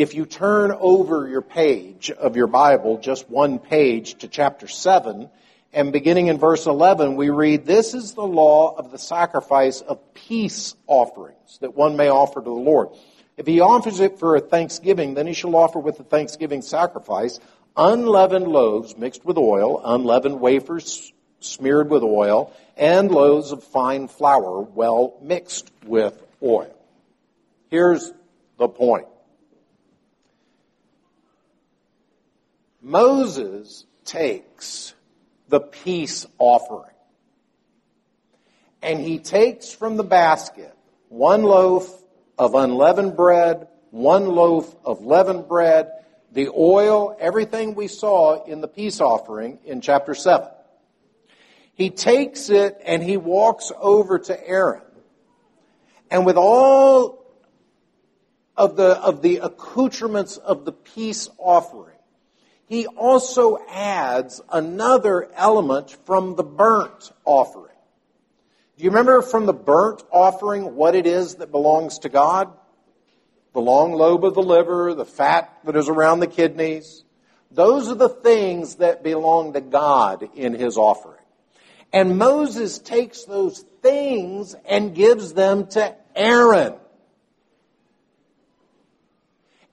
If 0.00 0.14
you 0.14 0.24
turn 0.24 0.72
over 0.80 1.28
your 1.28 1.42
page 1.42 2.10
of 2.10 2.34
your 2.34 2.46
Bible, 2.46 2.96
just 2.96 3.28
one 3.28 3.58
page 3.58 4.14
to 4.20 4.28
chapter 4.28 4.66
7, 4.66 5.28
and 5.74 5.92
beginning 5.92 6.28
in 6.28 6.38
verse 6.38 6.64
11, 6.64 7.16
we 7.16 7.28
read, 7.28 7.66
This 7.66 7.92
is 7.92 8.14
the 8.14 8.22
law 8.22 8.74
of 8.78 8.92
the 8.92 8.98
sacrifice 8.98 9.82
of 9.82 10.14
peace 10.14 10.74
offerings 10.86 11.58
that 11.60 11.76
one 11.76 11.98
may 11.98 12.08
offer 12.08 12.40
to 12.40 12.44
the 12.46 12.50
Lord. 12.50 12.88
If 13.36 13.46
he 13.46 13.60
offers 13.60 14.00
it 14.00 14.18
for 14.18 14.36
a 14.36 14.40
thanksgiving, 14.40 15.12
then 15.12 15.26
he 15.26 15.34
shall 15.34 15.54
offer 15.54 15.78
with 15.78 15.98
the 15.98 16.04
thanksgiving 16.04 16.62
sacrifice 16.62 17.38
unleavened 17.76 18.48
loaves 18.48 18.96
mixed 18.96 19.26
with 19.26 19.36
oil, 19.36 19.82
unleavened 19.84 20.40
wafers 20.40 21.12
smeared 21.40 21.90
with 21.90 22.02
oil, 22.02 22.54
and 22.74 23.10
loaves 23.10 23.52
of 23.52 23.62
fine 23.62 24.08
flour 24.08 24.62
well 24.62 25.18
mixed 25.20 25.70
with 25.84 26.18
oil. 26.42 26.74
Here's 27.68 28.14
the 28.56 28.66
point. 28.66 29.04
Moses 32.80 33.84
takes 34.04 34.94
the 35.48 35.60
peace 35.60 36.26
offering 36.38 36.94
and 38.82 39.00
he 39.00 39.18
takes 39.18 39.72
from 39.72 39.96
the 39.96 40.04
basket 40.04 40.74
one 41.08 41.42
loaf 41.42 42.02
of 42.38 42.54
unleavened 42.54 43.16
bread, 43.16 43.68
one 43.90 44.26
loaf 44.26 44.74
of 44.84 45.04
leavened 45.04 45.48
bread, 45.48 45.90
the 46.32 46.48
oil, 46.48 47.16
everything 47.20 47.74
we 47.74 47.88
saw 47.88 48.44
in 48.44 48.60
the 48.60 48.68
peace 48.68 49.00
offering 49.00 49.58
in 49.64 49.80
chapter 49.80 50.14
7. 50.14 50.48
he 51.74 51.90
takes 51.90 52.50
it 52.50 52.80
and 52.84 53.02
he 53.02 53.16
walks 53.16 53.72
over 53.78 54.18
to 54.18 54.48
Aaron. 54.48 54.82
And 56.10 56.24
with 56.24 56.36
all 56.36 57.26
of 58.56 58.76
the, 58.76 58.98
of 59.00 59.22
the 59.22 59.38
accoutrements 59.38 60.36
of 60.36 60.64
the 60.64 60.72
peace 60.72 61.28
offering, 61.38 61.89
he 62.70 62.86
also 62.86 63.58
adds 63.68 64.40
another 64.48 65.28
element 65.34 65.90
from 66.06 66.36
the 66.36 66.44
burnt 66.44 67.10
offering. 67.24 67.74
Do 68.78 68.84
you 68.84 68.90
remember 68.90 69.22
from 69.22 69.46
the 69.46 69.52
burnt 69.52 70.04
offering 70.12 70.76
what 70.76 70.94
it 70.94 71.04
is 71.04 71.34
that 71.34 71.50
belongs 71.50 71.98
to 71.98 72.08
God? 72.08 72.52
The 73.54 73.60
long 73.60 73.94
lobe 73.94 74.24
of 74.24 74.34
the 74.34 74.42
liver, 74.42 74.94
the 74.94 75.04
fat 75.04 75.52
that 75.64 75.74
is 75.74 75.88
around 75.88 76.20
the 76.20 76.28
kidneys. 76.28 77.02
Those 77.50 77.88
are 77.88 77.96
the 77.96 78.08
things 78.08 78.76
that 78.76 79.02
belong 79.02 79.54
to 79.54 79.60
God 79.60 80.28
in 80.36 80.54
his 80.54 80.76
offering. 80.76 81.24
And 81.92 82.18
Moses 82.18 82.78
takes 82.78 83.24
those 83.24 83.64
things 83.82 84.54
and 84.64 84.94
gives 84.94 85.32
them 85.32 85.66
to 85.70 85.96
Aaron. 86.14 86.74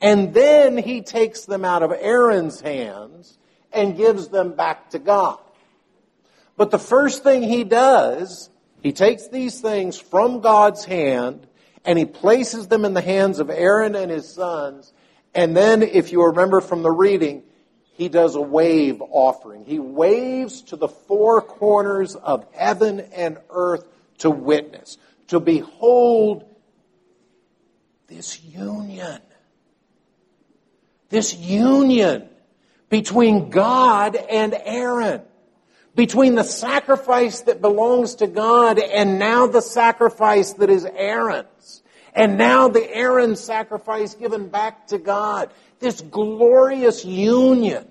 And 0.01 0.33
then 0.33 0.77
he 0.77 1.01
takes 1.01 1.45
them 1.45 1.65
out 1.65 1.83
of 1.83 1.91
Aaron's 1.91 2.61
hands 2.61 3.37
and 3.71 3.97
gives 3.97 4.27
them 4.27 4.53
back 4.53 4.91
to 4.91 4.99
God. 4.99 5.39
But 6.55 6.71
the 6.71 6.79
first 6.79 7.23
thing 7.23 7.43
he 7.43 7.63
does 7.63 8.49
he 8.81 8.93
takes 8.93 9.27
these 9.27 9.59
things 9.59 9.99
from 9.99 10.39
God's 10.39 10.85
hand 10.85 11.47
and 11.83 11.97
he 11.97 12.05
places 12.05 12.67
them 12.67 12.85
in 12.85 12.93
the 12.93 13.01
hands 13.01 13.39
of 13.39 13.49
Aaron 13.49 13.95
and 13.95 14.11
his 14.11 14.33
sons. 14.33 14.93
And 15.33 15.55
then, 15.55 15.83
if 15.83 16.11
you 16.11 16.25
remember 16.25 16.61
from 16.61 16.83
the 16.83 16.91
reading, 16.91 17.43
he 17.93 18.09
does 18.09 18.35
a 18.35 18.41
wave 18.41 19.01
offering. 19.01 19.65
He 19.65 19.79
waves 19.79 20.61
to 20.63 20.75
the 20.75 20.87
four 20.87 21.41
corners 21.41 22.15
of 22.15 22.45
heaven 22.53 22.99
and 23.13 23.37
earth 23.49 23.85
to 24.19 24.29
witness, 24.29 24.97
to 25.27 25.39
behold 25.39 26.45
this 28.07 28.43
union. 28.43 29.21
This 31.09 31.35
union 31.35 32.29
between 32.89 33.49
God 33.49 34.15
and 34.15 34.53
Aaron 34.53 35.21
between 35.97 36.35
the 36.35 36.43
sacrifice 36.43 37.41
that 37.41 37.59
belongs 37.59 38.15
to 38.15 38.27
God 38.27 38.77
and 38.77 39.17
now 39.17 39.47
the 39.47 39.61
sacrifice 39.61 40.53
that 40.53 40.69
is 40.69 40.85
Aaron's. 40.85 41.81
And 42.13 42.37
now 42.37 42.67
the 42.67 42.87
Aaron 42.95 43.35
sacrifice 43.35 44.13
given 44.13 44.47
back 44.49 44.87
to 44.87 44.99
God. 44.99 45.51
This 45.79 45.99
glorious 46.01 47.03
union. 47.03 47.87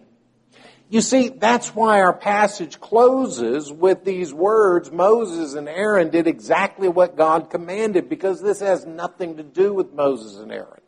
You 0.89 1.01
see, 1.01 1.31
that's 1.31 1.75
why 1.75 2.01
our 2.01 2.13
passage 2.13 2.81
closes 2.81 3.73
with 3.73 4.05
these 4.05 4.33
words, 4.33 4.93
Moses 4.93 5.55
and 5.55 5.69
Aaron 5.69 6.11
did 6.11 6.29
exactly 6.29 6.87
what 6.87 7.17
God 7.17 7.51
commanded, 7.51 8.09
because 8.09 8.41
this 8.41 8.61
has 8.61 8.87
nothing 8.87 9.37
to 9.39 9.43
do 9.43 9.75
with 9.75 9.93
Moses 9.93 10.39
and 10.39 10.53
Aaron. 10.53 10.81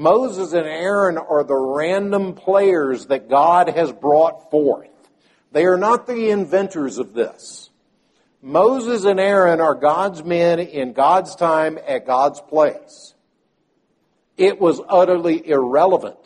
Moses 0.00 0.54
and 0.54 0.66
Aaron 0.66 1.18
are 1.18 1.44
the 1.44 1.54
random 1.54 2.32
players 2.32 3.08
that 3.08 3.28
God 3.28 3.68
has 3.68 3.92
brought 3.92 4.50
forth. 4.50 4.88
They 5.52 5.66
are 5.66 5.76
not 5.76 6.06
the 6.06 6.30
inventors 6.30 6.96
of 6.96 7.12
this. 7.12 7.68
Moses 8.40 9.04
and 9.04 9.20
Aaron 9.20 9.60
are 9.60 9.74
God's 9.74 10.24
men 10.24 10.58
in 10.58 10.94
God's 10.94 11.36
time 11.36 11.78
at 11.86 12.06
God's 12.06 12.40
place. 12.40 13.12
It 14.38 14.58
was 14.58 14.80
utterly 14.88 15.46
irrelevant 15.46 16.16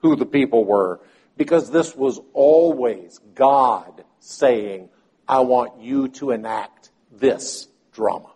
who 0.00 0.14
the 0.14 0.26
people 0.26 0.66
were 0.66 1.00
because 1.38 1.70
this 1.70 1.96
was 1.96 2.20
always 2.34 3.18
God 3.34 4.04
saying, 4.20 4.90
I 5.26 5.40
want 5.40 5.80
you 5.80 6.08
to 6.08 6.32
enact 6.32 6.90
this 7.10 7.66
drama. 7.92 8.31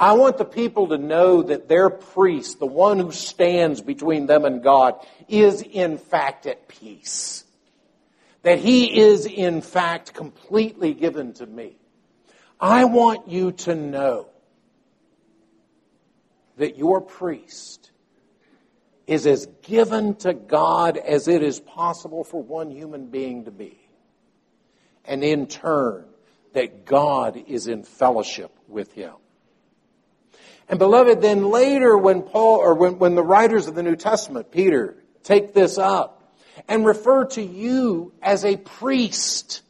I 0.00 0.12
want 0.12 0.38
the 0.38 0.44
people 0.44 0.88
to 0.88 0.98
know 0.98 1.42
that 1.42 1.68
their 1.68 1.90
priest, 1.90 2.60
the 2.60 2.66
one 2.66 2.98
who 2.98 3.10
stands 3.10 3.80
between 3.80 4.26
them 4.26 4.44
and 4.44 4.62
God, 4.62 4.94
is 5.28 5.62
in 5.62 5.98
fact 5.98 6.46
at 6.46 6.68
peace 6.68 7.44
that 8.42 8.58
He 8.58 8.98
is 8.98 9.26
in 9.26 9.60
fact 9.60 10.14
completely 10.14 10.94
given 10.94 11.32
to 11.34 11.46
me. 11.46 11.76
I 12.60 12.84
want 12.84 13.28
you 13.28 13.52
to 13.52 13.74
know 13.74 14.28
that 16.56 16.76
your 16.76 17.00
priest 17.00 17.90
is 19.06 19.26
as 19.26 19.46
given 19.62 20.14
to 20.16 20.34
God 20.34 20.96
as 20.96 21.28
it 21.28 21.42
is 21.42 21.60
possible 21.60 22.24
for 22.24 22.42
one 22.42 22.70
human 22.70 23.06
being 23.06 23.44
to 23.44 23.50
be. 23.50 23.78
And 25.04 25.24
in 25.24 25.46
turn, 25.46 26.04
that 26.52 26.84
God 26.84 27.36
is 27.46 27.68
in 27.68 27.84
fellowship 27.84 28.50
with 28.66 28.92
him. 28.92 29.12
And 30.68 30.78
beloved, 30.78 31.22
then 31.22 31.50
later 31.50 31.96
when 31.96 32.22
Paul, 32.22 32.58
or 32.58 32.74
when, 32.74 32.98
when 32.98 33.14
the 33.14 33.22
writers 33.22 33.66
of 33.66 33.74
the 33.74 33.82
New 33.82 33.96
Testament, 33.96 34.50
Peter, 34.50 34.96
take 35.22 35.54
this 35.54 35.78
up, 35.78 36.34
and 36.68 36.84
refer 36.84 37.24
to 37.24 37.42
you 37.42 38.12
as 38.20 38.44
a 38.44 38.56
priest. 38.56 39.62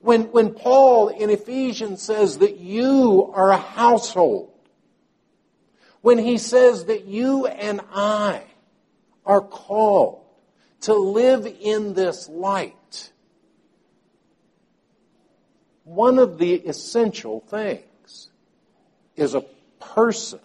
When, 0.00 0.22
when 0.32 0.54
Paul 0.54 1.08
in 1.08 1.30
Ephesians 1.30 2.02
says 2.02 2.38
that 2.38 2.58
you 2.58 3.30
are 3.34 3.50
a 3.50 3.58
household, 3.58 4.50
when 6.00 6.18
he 6.18 6.38
says 6.38 6.86
that 6.86 7.04
you 7.04 7.46
and 7.46 7.80
I 7.92 8.42
are 9.26 9.42
called 9.42 10.24
to 10.82 10.94
live 10.94 11.46
in 11.60 11.94
this 11.94 12.28
light, 12.28 13.12
one 15.84 16.18
of 16.18 16.38
the 16.38 16.54
essential 16.54 17.40
things 17.40 18.30
is 19.14 19.34
a 19.34 19.44
person, 19.80 20.40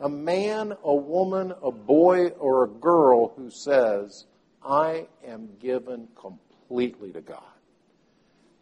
a 0.00 0.08
man, 0.08 0.74
a 0.82 0.94
woman, 0.94 1.52
a 1.62 1.70
boy, 1.70 2.28
or 2.28 2.64
a 2.64 2.68
girl 2.68 3.32
who 3.36 3.50
says, 3.50 4.26
I 4.64 5.06
am 5.26 5.50
given 5.60 6.08
completely 6.16 7.12
to 7.12 7.20
God. 7.20 7.42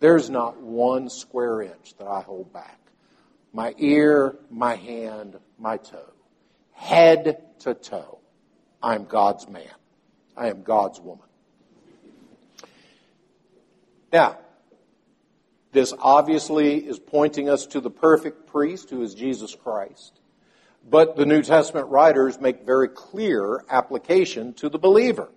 There's 0.00 0.28
not 0.28 0.60
one 0.60 1.08
square 1.08 1.62
inch 1.62 1.94
that 1.98 2.08
I 2.08 2.22
hold 2.22 2.52
back. 2.52 2.78
My 3.52 3.74
ear, 3.78 4.36
my 4.50 4.74
hand, 4.74 5.38
my 5.58 5.76
toe. 5.76 6.12
Head 6.72 7.40
to 7.60 7.74
toe. 7.74 8.18
I'm 8.82 9.04
God's 9.04 9.48
man. 9.48 9.70
I 10.36 10.48
am 10.48 10.62
God's 10.62 11.00
woman. 11.00 11.26
Now, 14.12 14.38
this 15.72 15.94
obviously 15.98 16.76
is 16.76 16.98
pointing 16.98 17.48
us 17.48 17.66
to 17.68 17.80
the 17.80 17.90
perfect 17.90 18.46
priest 18.46 18.90
who 18.90 19.02
is 19.02 19.14
Jesus 19.14 19.54
Christ. 19.54 20.20
But 20.88 21.16
the 21.16 21.26
New 21.26 21.42
Testament 21.42 21.88
writers 21.88 22.40
make 22.40 22.64
very 22.64 22.88
clear 22.88 23.64
application 23.70 24.52
to 24.54 24.68
the 24.68 24.78
believer 24.78 25.30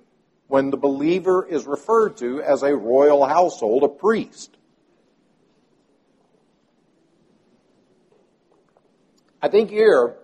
when 0.48 0.70
the 0.70 0.78
believer 0.78 1.46
is 1.46 1.66
referred 1.66 2.18
to 2.18 2.42
as 2.42 2.64
a 2.64 2.76
royal 2.76 3.26
household, 3.26 3.84
a 3.84 3.88
priest. 3.88 4.58
I 9.42 9.48
think 9.48 9.70
here, 9.70 10.16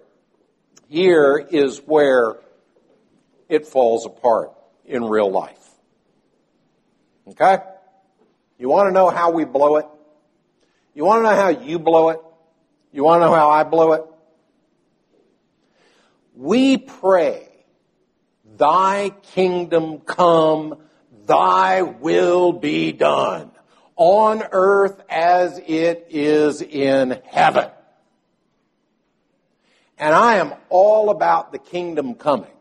here 0.89 1.37
is 1.37 1.79
where 1.85 2.37
it 3.47 3.67
falls 3.67 4.05
apart 4.05 4.51
in 4.85 5.03
real 5.03 5.31
life. 5.31 5.69
Okay? 7.27 7.59
You 8.57 8.69
want 8.69 8.87
to 8.87 8.91
know 8.91 9.09
how 9.09 9.31
we 9.31 9.45
blow 9.45 9.77
it? 9.77 9.85
You 10.93 11.05
want 11.05 11.19
to 11.19 11.29
know 11.29 11.35
how 11.35 11.49
you 11.49 11.79
blow 11.79 12.09
it? 12.09 12.19
You 12.91 13.03
want 13.03 13.21
to 13.21 13.25
know 13.25 13.33
how 13.33 13.49
I 13.49 13.63
blow 13.63 13.93
it? 13.93 14.03
We 16.35 16.77
pray 16.77 17.51
Thy 18.61 19.09
kingdom 19.33 20.01
come, 20.01 20.77
thy 21.25 21.81
will 21.81 22.53
be 22.53 22.91
done 22.91 23.49
on 23.95 24.43
earth 24.51 25.01
as 25.09 25.57
it 25.57 26.05
is 26.11 26.61
in 26.61 27.19
heaven. 27.25 27.71
And 29.97 30.13
I 30.13 30.35
am 30.35 30.53
all 30.69 31.09
about 31.09 31.51
the 31.51 31.57
kingdom 31.57 32.13
coming. 32.13 32.51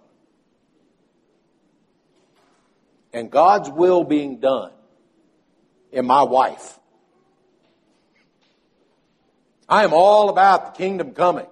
And 3.12 3.30
God's 3.30 3.68
will 3.68 4.02
being 4.02 4.40
done 4.40 4.72
in 5.92 6.06
my 6.06 6.22
wife. 6.22 6.79
I 9.70 9.84
am 9.84 9.92
all 9.92 10.30
about 10.30 10.74
the 10.74 10.78
kingdom 10.78 11.12
coming 11.12 11.46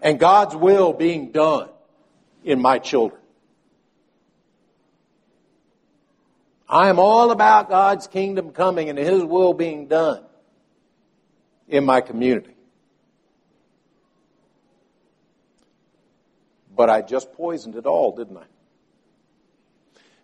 and 0.00 0.20
God's 0.20 0.54
will 0.54 0.92
being 0.92 1.32
done 1.32 1.68
in 2.44 2.62
my 2.62 2.78
children. 2.78 3.20
I 6.68 6.88
am 6.88 7.00
all 7.00 7.32
about 7.32 7.68
God's 7.68 8.06
kingdom 8.06 8.52
coming 8.52 8.88
and 8.88 8.96
His 8.96 9.24
will 9.24 9.52
being 9.52 9.88
done 9.88 10.22
in 11.66 11.84
my 11.84 12.00
community. 12.00 12.54
But 16.74 16.88
I 16.88 17.02
just 17.02 17.32
poisoned 17.32 17.74
it 17.74 17.84
all, 17.84 18.14
didn't 18.14 18.36
I? 18.36 18.44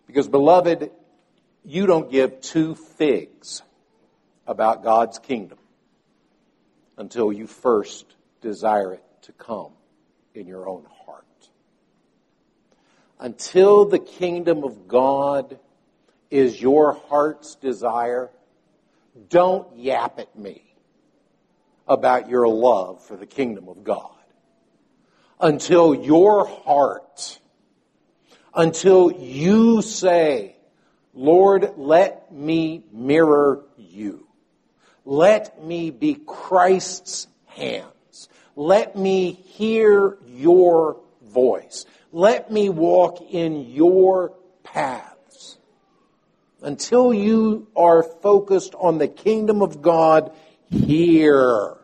Because, 0.07 0.29
beloved, 0.29 0.91
you 1.65 1.85
don't 1.85 2.09
give 2.09 2.39
two 2.39 2.75
figs 2.75 3.61
about 4.47 4.81
God's 4.81 5.19
kingdom 5.19 5.57
until 6.97 7.31
you 7.31 7.47
first 7.47 8.15
desire 8.41 8.95
it 8.95 9.03
to 9.23 9.31
come 9.33 9.71
in 10.33 10.47
your 10.47 10.67
own 10.67 10.85
heart. 11.05 11.25
Until 13.19 13.85
the 13.85 13.99
kingdom 13.99 14.63
of 14.63 14.87
God 14.87 15.59
is 16.29 16.61
your 16.61 16.93
heart's 16.93 17.55
desire, 17.55 18.29
don't 19.29 19.77
yap 19.77 20.19
at 20.19 20.37
me 20.37 20.63
about 21.87 22.29
your 22.29 22.47
love 22.47 23.03
for 23.03 23.15
the 23.15 23.25
kingdom 23.25 23.69
of 23.69 23.83
God. 23.83 24.11
Until 25.39 25.95
your 25.95 26.47
heart, 26.47 27.39
until 28.53 29.11
you 29.11 29.81
say, 29.81 30.55
Lord, 31.13 31.73
let 31.77 32.31
me 32.31 32.83
mirror 32.91 33.63
you. 33.77 34.26
Let 35.07 35.63
me 35.63 35.89
be 35.89 36.15
Christ's 36.15 37.27
hands. 37.45 38.27
Let 38.57 38.97
me 38.97 39.31
hear 39.31 40.17
your 40.27 40.99
voice. 41.23 41.85
Let 42.11 42.51
me 42.51 42.67
walk 42.67 43.21
in 43.31 43.71
your 43.71 44.33
paths. 44.65 45.59
Until 46.61 47.13
you 47.13 47.69
are 47.73 48.03
focused 48.03 48.75
on 48.75 48.97
the 48.97 49.07
kingdom 49.07 49.61
of 49.61 49.81
God 49.81 50.35
here, 50.69 51.77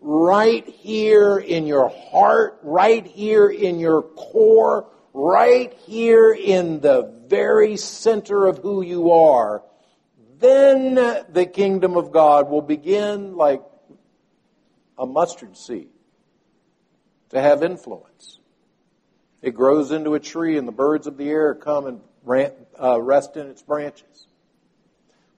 right 0.00 0.64
here 0.68 1.36
in 1.36 1.66
your 1.66 1.88
heart, 1.88 2.60
right 2.62 3.04
here 3.04 3.48
in 3.48 3.80
your 3.80 4.02
core, 4.02 4.86
right 5.12 5.72
here 5.72 6.32
in 6.32 6.78
the 6.78 7.12
very 7.26 7.76
center 7.76 8.46
of 8.46 8.58
who 8.58 8.82
you 8.82 9.10
are, 9.10 9.64
then 10.40 10.94
the 10.94 11.46
kingdom 11.46 11.96
of 11.96 12.10
God 12.10 12.50
will 12.50 12.62
begin 12.62 13.36
like 13.36 13.62
a 14.98 15.06
mustard 15.06 15.56
seed 15.56 15.88
to 17.30 17.40
have 17.40 17.62
influence. 17.62 18.38
It 19.42 19.54
grows 19.54 19.90
into 19.90 20.14
a 20.14 20.20
tree, 20.20 20.58
and 20.58 20.68
the 20.68 20.72
birds 20.72 21.06
of 21.06 21.16
the 21.16 21.28
air 21.28 21.54
come 21.54 21.86
and 21.86 22.00
uh, 22.80 23.00
rest 23.00 23.36
in 23.36 23.46
its 23.46 23.62
branches. 23.62 24.26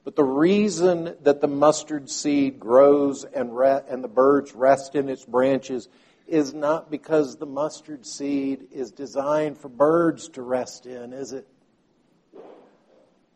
But 0.05 0.17
the 0.17 0.25
reason 0.25 1.15
that 1.23 1.41
the 1.41 1.49
mustard 1.49 2.11
seed 2.11 2.59
grows 2.59 3.25
and, 3.25 3.57
re- 3.57 3.83
and 3.88 4.03
the 4.03 4.09
birds 4.09 4.53
rest 4.53 4.97
in 4.97 5.09
its 5.09 5.25
branches 5.25 5.88
is 6.27 6.53
not 6.53 6.91
because 6.91 7.37
the 7.37 7.47
mustard 7.47 8.05
seed 8.05 8.67
is 8.73 8.91
designed 8.91 9.59
for 9.59 9.69
birds 9.69 10.29
to 10.31 10.43
rest 10.43 10.87
in, 10.87 11.12
is 11.12 11.33
it? 11.33 11.47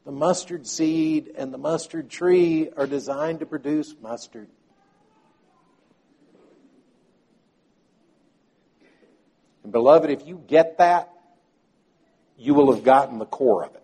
The 0.06 0.12
mustard 0.12 0.68
seed 0.68 1.32
and 1.36 1.52
the 1.52 1.58
mustard 1.58 2.08
tree 2.08 2.70
are 2.76 2.86
designed 2.86 3.40
to 3.40 3.46
produce 3.46 3.92
mustard. 4.00 4.46
And 9.64 9.72
beloved, 9.72 10.08
if 10.08 10.24
you 10.24 10.40
get 10.46 10.78
that, 10.78 11.12
you 12.38 12.54
will 12.54 12.72
have 12.72 12.84
gotten 12.84 13.18
the 13.18 13.26
core 13.26 13.64
of 13.64 13.74
it. 13.74 13.82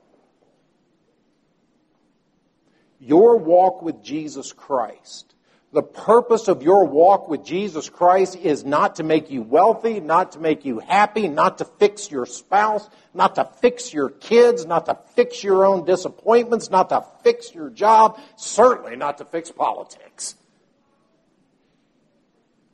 Your 3.00 3.37
walk 3.37 3.82
with 3.82 4.00
Jesus 4.00 4.52
Christ 4.52 5.35
the 5.72 5.82
purpose 5.82 6.48
of 6.48 6.62
your 6.62 6.85
walk 6.85 7.28
with 7.28 7.44
Jesus 7.44 7.88
Christ 7.88 8.37
is 8.37 8.62
not 8.62 8.96
to 8.96 9.02
make 9.02 9.30
you 9.30 9.40
wealthy, 9.40 10.00
not 10.00 10.32
to 10.32 10.38
make 10.38 10.66
you 10.66 10.80
happy, 10.80 11.28
not 11.28 11.58
to 11.58 11.64
fix 11.64 12.11
your 12.11 12.26
spouse, 12.26 12.88
not 13.14 13.37
to 13.37 13.48
fix 13.61 13.92
your 13.92 14.11
kids, 14.11 14.66
not 14.66 14.85
to 14.87 14.98
fix 15.14 15.42
your 15.42 15.64
own 15.64 15.87
disappointments, 15.87 16.70
not 16.70 16.90
to 16.90 17.02
fix 17.22 17.54
your 17.54 17.70
job, 17.70 18.20
certainly 18.37 18.96
not 18.96 19.18
to 19.18 19.24
fix 19.24 19.50
politics. 19.50 20.35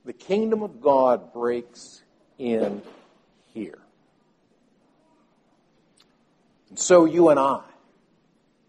The 0.04 0.12
kingdom 0.12 0.64
of 0.64 0.80
God 0.80 1.32
breaks 1.32 2.02
in 2.36 2.82
here. 3.54 3.78
And 6.70 6.78
so 6.78 7.04
you 7.04 7.28
and 7.28 7.38
I 7.38 7.67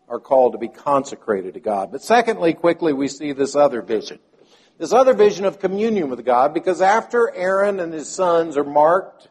are 0.10 0.20
called 0.20 0.54
to 0.54 0.58
be 0.58 0.68
consecrated 0.68 1.54
to 1.54 1.60
God. 1.60 1.92
But 1.92 2.02
secondly, 2.02 2.54
quickly, 2.54 2.94
we 2.94 3.08
see 3.08 3.32
this 3.32 3.56
other 3.56 3.82
vision. 3.82 4.20
This 4.78 4.92
other 4.92 5.14
vision 5.14 5.46
of 5.46 5.60
communion 5.60 6.10
with 6.10 6.26
God, 6.26 6.54
because 6.54 6.82
after 6.82 7.34
Aaron 7.36 7.80
and 7.80 7.94
his 7.94 8.10
sons 8.10 8.58
are 8.58 8.64
marked, 8.64 9.28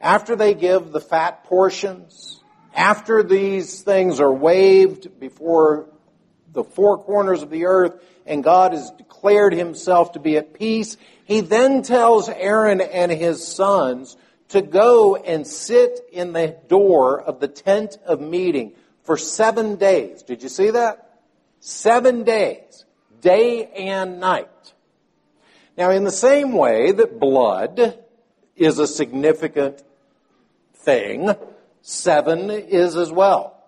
after 0.00 0.34
they 0.34 0.54
give 0.54 0.92
the 0.92 1.00
fat 1.00 1.44
portions, 1.44 2.40
after 2.74 3.22
these 3.22 3.82
things 3.82 4.18
are 4.18 4.32
waved 4.32 5.20
before 5.20 5.88
the 6.52 6.64
four 6.64 6.98
corners 6.98 7.42
of 7.42 7.50
the 7.50 7.66
earth, 7.66 8.00
and 8.26 8.42
God 8.42 8.72
has 8.72 8.90
declared 8.92 9.52
himself 9.52 10.12
to 10.12 10.20
be 10.20 10.36
at 10.36 10.54
peace, 10.54 10.96
he 11.24 11.42
then 11.42 11.82
tells 11.82 12.28
Aaron 12.28 12.80
and 12.80 13.12
his 13.12 13.46
sons 13.46 14.16
to 14.48 14.62
go 14.62 15.16
and 15.16 15.46
sit 15.46 16.00
in 16.10 16.32
the 16.32 16.56
door 16.68 17.20
of 17.20 17.40
the 17.40 17.48
tent 17.48 17.98
of 18.06 18.20
meeting 18.20 18.72
for 19.08 19.16
seven 19.16 19.76
days. 19.76 20.22
Did 20.22 20.42
you 20.42 20.50
see 20.50 20.68
that? 20.68 21.20
Seven 21.60 22.24
days, 22.24 22.84
day 23.22 23.64
and 23.64 24.20
night. 24.20 24.74
Now, 25.78 25.92
in 25.92 26.04
the 26.04 26.10
same 26.10 26.52
way 26.52 26.92
that 26.92 27.18
blood 27.18 27.98
is 28.54 28.78
a 28.78 28.86
significant 28.86 29.82
thing, 30.74 31.34
seven 31.80 32.50
is 32.50 32.96
as 32.96 33.10
well. 33.10 33.58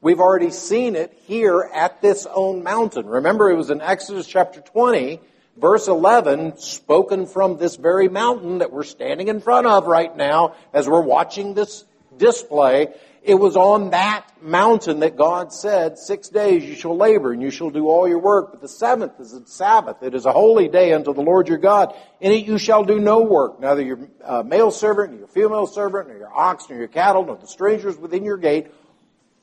We've 0.00 0.18
already 0.18 0.50
seen 0.50 0.96
it 0.96 1.16
here 1.26 1.70
at 1.72 2.02
this 2.02 2.26
own 2.34 2.64
mountain. 2.64 3.06
Remember, 3.06 3.48
it 3.48 3.56
was 3.56 3.70
in 3.70 3.80
Exodus 3.80 4.26
chapter 4.26 4.60
20, 4.60 5.20
verse 5.58 5.86
11, 5.86 6.58
spoken 6.58 7.26
from 7.28 7.58
this 7.58 7.76
very 7.76 8.08
mountain 8.08 8.58
that 8.58 8.72
we're 8.72 8.82
standing 8.82 9.28
in 9.28 9.40
front 9.40 9.68
of 9.68 9.86
right 9.86 10.16
now 10.16 10.56
as 10.72 10.88
we're 10.88 11.00
watching 11.00 11.54
this 11.54 11.84
display. 12.16 12.92
It 13.28 13.38
was 13.38 13.58
on 13.58 13.90
that 13.90 14.26
mountain 14.40 15.00
that 15.00 15.14
God 15.14 15.52
said, 15.52 15.98
six 15.98 16.30
days 16.30 16.64
you 16.64 16.74
shall 16.74 16.96
labor 16.96 17.30
and 17.30 17.42
you 17.42 17.50
shall 17.50 17.68
do 17.68 17.86
all 17.86 18.08
your 18.08 18.20
work, 18.20 18.52
but 18.52 18.62
the 18.62 18.68
seventh 18.68 19.20
is 19.20 19.34
a 19.34 19.46
Sabbath. 19.46 20.02
It 20.02 20.14
is 20.14 20.24
a 20.24 20.32
holy 20.32 20.68
day 20.68 20.94
unto 20.94 21.12
the 21.12 21.20
Lord 21.20 21.46
your 21.46 21.58
God. 21.58 21.94
In 22.20 22.32
it 22.32 22.46
you 22.46 22.56
shall 22.56 22.84
do 22.84 22.98
no 22.98 23.20
work, 23.20 23.60
neither 23.60 23.82
your 23.82 23.98
uh, 24.24 24.42
male 24.44 24.70
servant, 24.70 25.10
nor 25.10 25.18
your 25.18 25.28
female 25.28 25.66
servant, 25.66 26.08
nor 26.08 26.16
your 26.16 26.34
ox, 26.34 26.70
nor 26.70 26.78
your 26.78 26.88
cattle, 26.88 27.26
nor 27.26 27.36
the 27.36 27.46
strangers 27.46 27.98
within 27.98 28.24
your 28.24 28.38
gate. 28.38 28.68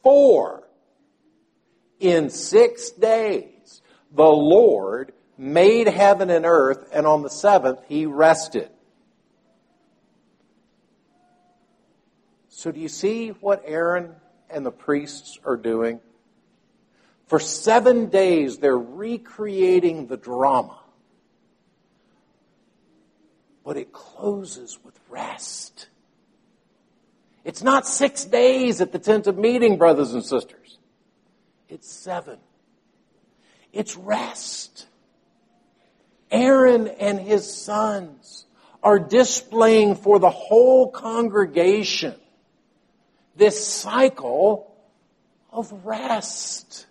For 0.02 0.68
in 2.00 2.32
six 2.32 2.90
days 2.90 3.84
the 4.12 4.24
Lord 4.24 5.14
made 5.38 5.86
heaven 5.88 6.32
and 6.32 6.48
earth, 6.48 6.90
and 6.92 7.06
on 7.06 7.22
the 7.22 7.30
seventh 7.30 7.82
he 7.88 8.08
rested. 8.08 8.72
So, 12.66 12.72
do 12.72 12.80
you 12.80 12.90
see 12.90 13.30
what 13.30 13.62
Aaron 13.64 14.16
and 14.50 14.66
the 14.66 14.72
priests 14.72 15.38
are 15.46 15.56
doing? 15.56 16.00
For 17.28 17.40
seven 17.40 18.08
days, 18.08 18.58
they're 18.58 18.76
recreating 18.76 20.08
the 20.08 20.18
drama. 20.18 20.80
But 23.64 23.78
it 23.78 23.94
closes 23.94 24.80
with 24.84 25.00
rest. 25.12 25.90
It's 27.44 27.62
not 27.62 27.86
six 27.86 28.26
days 28.26 28.82
at 28.82 28.92
the 28.92 28.98
tent 28.98 29.28
of 29.28 29.38
meeting, 29.38 29.78
brothers 29.78 30.16
and 30.16 30.26
sisters. 30.26 30.80
It's 31.70 31.88
seven. 31.88 32.40
It's 33.74 33.96
rest. 33.96 34.88
Aaron 36.32 36.88
and 36.88 37.20
his 37.20 37.46
sons 37.48 38.48
are 38.82 38.98
displaying 38.98 39.94
for 39.94 40.18
the 40.18 40.32
whole 40.32 40.90
congregation 40.90 42.16
this 43.36 43.66
cycle 43.66 44.76
of 45.52 45.86
rest, 45.86 46.86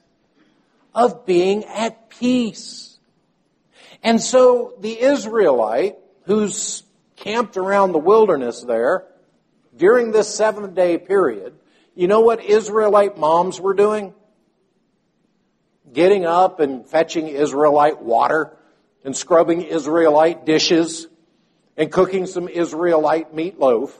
of 0.94 1.26
being 1.26 1.64
at 1.64 2.08
peace. 2.08 2.98
And 4.02 4.20
so 4.20 4.74
the 4.80 5.00
Israelite 5.00 5.96
who's 6.24 6.82
camped 7.16 7.56
around 7.56 7.92
the 7.92 7.98
wilderness 7.98 8.62
there 8.62 9.04
during 9.76 10.12
this 10.12 10.34
seven 10.34 10.74
day 10.74 10.98
period, 10.98 11.54
you 11.94 12.08
know 12.08 12.20
what 12.20 12.44
Israelite 12.44 13.18
moms 13.18 13.60
were 13.60 13.74
doing? 13.74 14.14
Getting 15.92 16.26
up 16.26 16.60
and 16.60 16.86
fetching 16.86 17.28
Israelite 17.28 18.02
water 18.02 18.56
and 19.04 19.16
scrubbing 19.16 19.62
Israelite 19.62 20.44
dishes 20.44 21.06
and 21.76 21.90
cooking 21.90 22.26
some 22.26 22.48
Israelite 22.48 23.34
meatloaf 23.34 23.90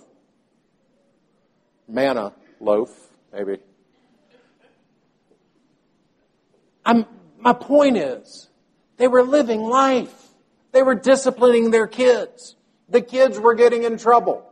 manna 1.89 2.33
loaf, 2.61 2.91
maybe. 3.33 3.59
I'm, 6.85 7.07
my 7.39 7.53
point 7.53 7.97
is, 7.97 8.49
they 8.97 9.09
were 9.09 9.23
living 9.23 9.63
life. 9.63 10.13
They 10.73 10.83
were 10.83 10.95
disciplining 10.95 11.71
their 11.71 11.87
kids. 11.87 12.57
The 12.89 13.01
kids 13.01 13.39
were 13.39 13.55
getting 13.55 13.85
in 13.85 13.97
trouble. 13.97 14.51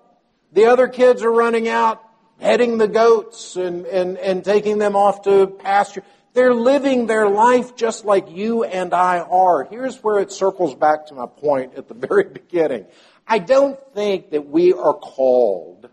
The 0.52 0.66
other 0.66 0.88
kids 0.88 1.22
are 1.22 1.32
running 1.32 1.68
out, 1.68 2.02
heading 2.40 2.78
the 2.78 2.88
goats 2.88 3.56
and, 3.56 3.86
and, 3.86 4.18
and 4.18 4.44
taking 4.44 4.78
them 4.78 4.96
off 4.96 5.22
to 5.22 5.46
pasture. 5.46 6.02
They're 6.34 6.54
living 6.54 7.06
their 7.06 7.28
life 7.28 7.76
just 7.76 8.04
like 8.04 8.30
you 8.30 8.64
and 8.64 8.94
I 8.94 9.18
are. 9.18 9.64
Here's 9.64 10.02
where 10.02 10.18
it 10.18 10.32
circles 10.32 10.74
back 10.74 11.06
to 11.06 11.14
my 11.14 11.26
point 11.26 11.74
at 11.74 11.88
the 11.88 11.94
very 12.08 12.24
beginning. 12.24 12.86
I 13.26 13.38
don't 13.38 13.78
think 13.94 14.30
that 14.30 14.48
we 14.48 14.72
are 14.72 14.94
called 14.94 15.88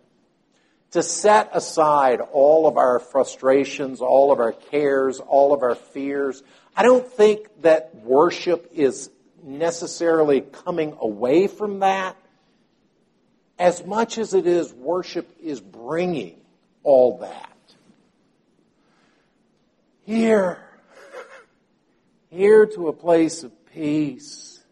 to 0.91 1.04
set 1.04 1.49
aside 1.54 2.19
all 2.19 2.67
of 2.67 2.78
our 2.78 2.99
frustrations, 2.99 4.02
all 4.02 4.32
of 4.32 4.39
our 4.39 4.54
cares, 4.54 5.19
all 5.19 5.54
of 5.54 5.62
our 5.62 5.75
fears. 5.75 6.41
I 6.75 6.84
don't 6.84 7.06
think 7.06 7.47
that 7.62 7.95
worship 7.95 8.71
is 8.73 9.10
necessarily 9.43 10.41
coming 10.41 10.95
away 10.99 11.47
from 11.47 11.80
that 11.80 12.15
as 13.60 13.86
much 13.86 14.17
as 14.17 14.34
it 14.34 14.47
is 14.47 14.73
worship 14.73 15.30
is 15.43 15.60
bringing 15.60 16.39
all 16.84 17.19
that. 17.19 17.58
Here, 20.06 20.63
here 22.32 22.65
to 22.65 22.88
a 22.88 22.93
place 22.93 23.43
of 23.43 23.52
peace, 23.73 24.63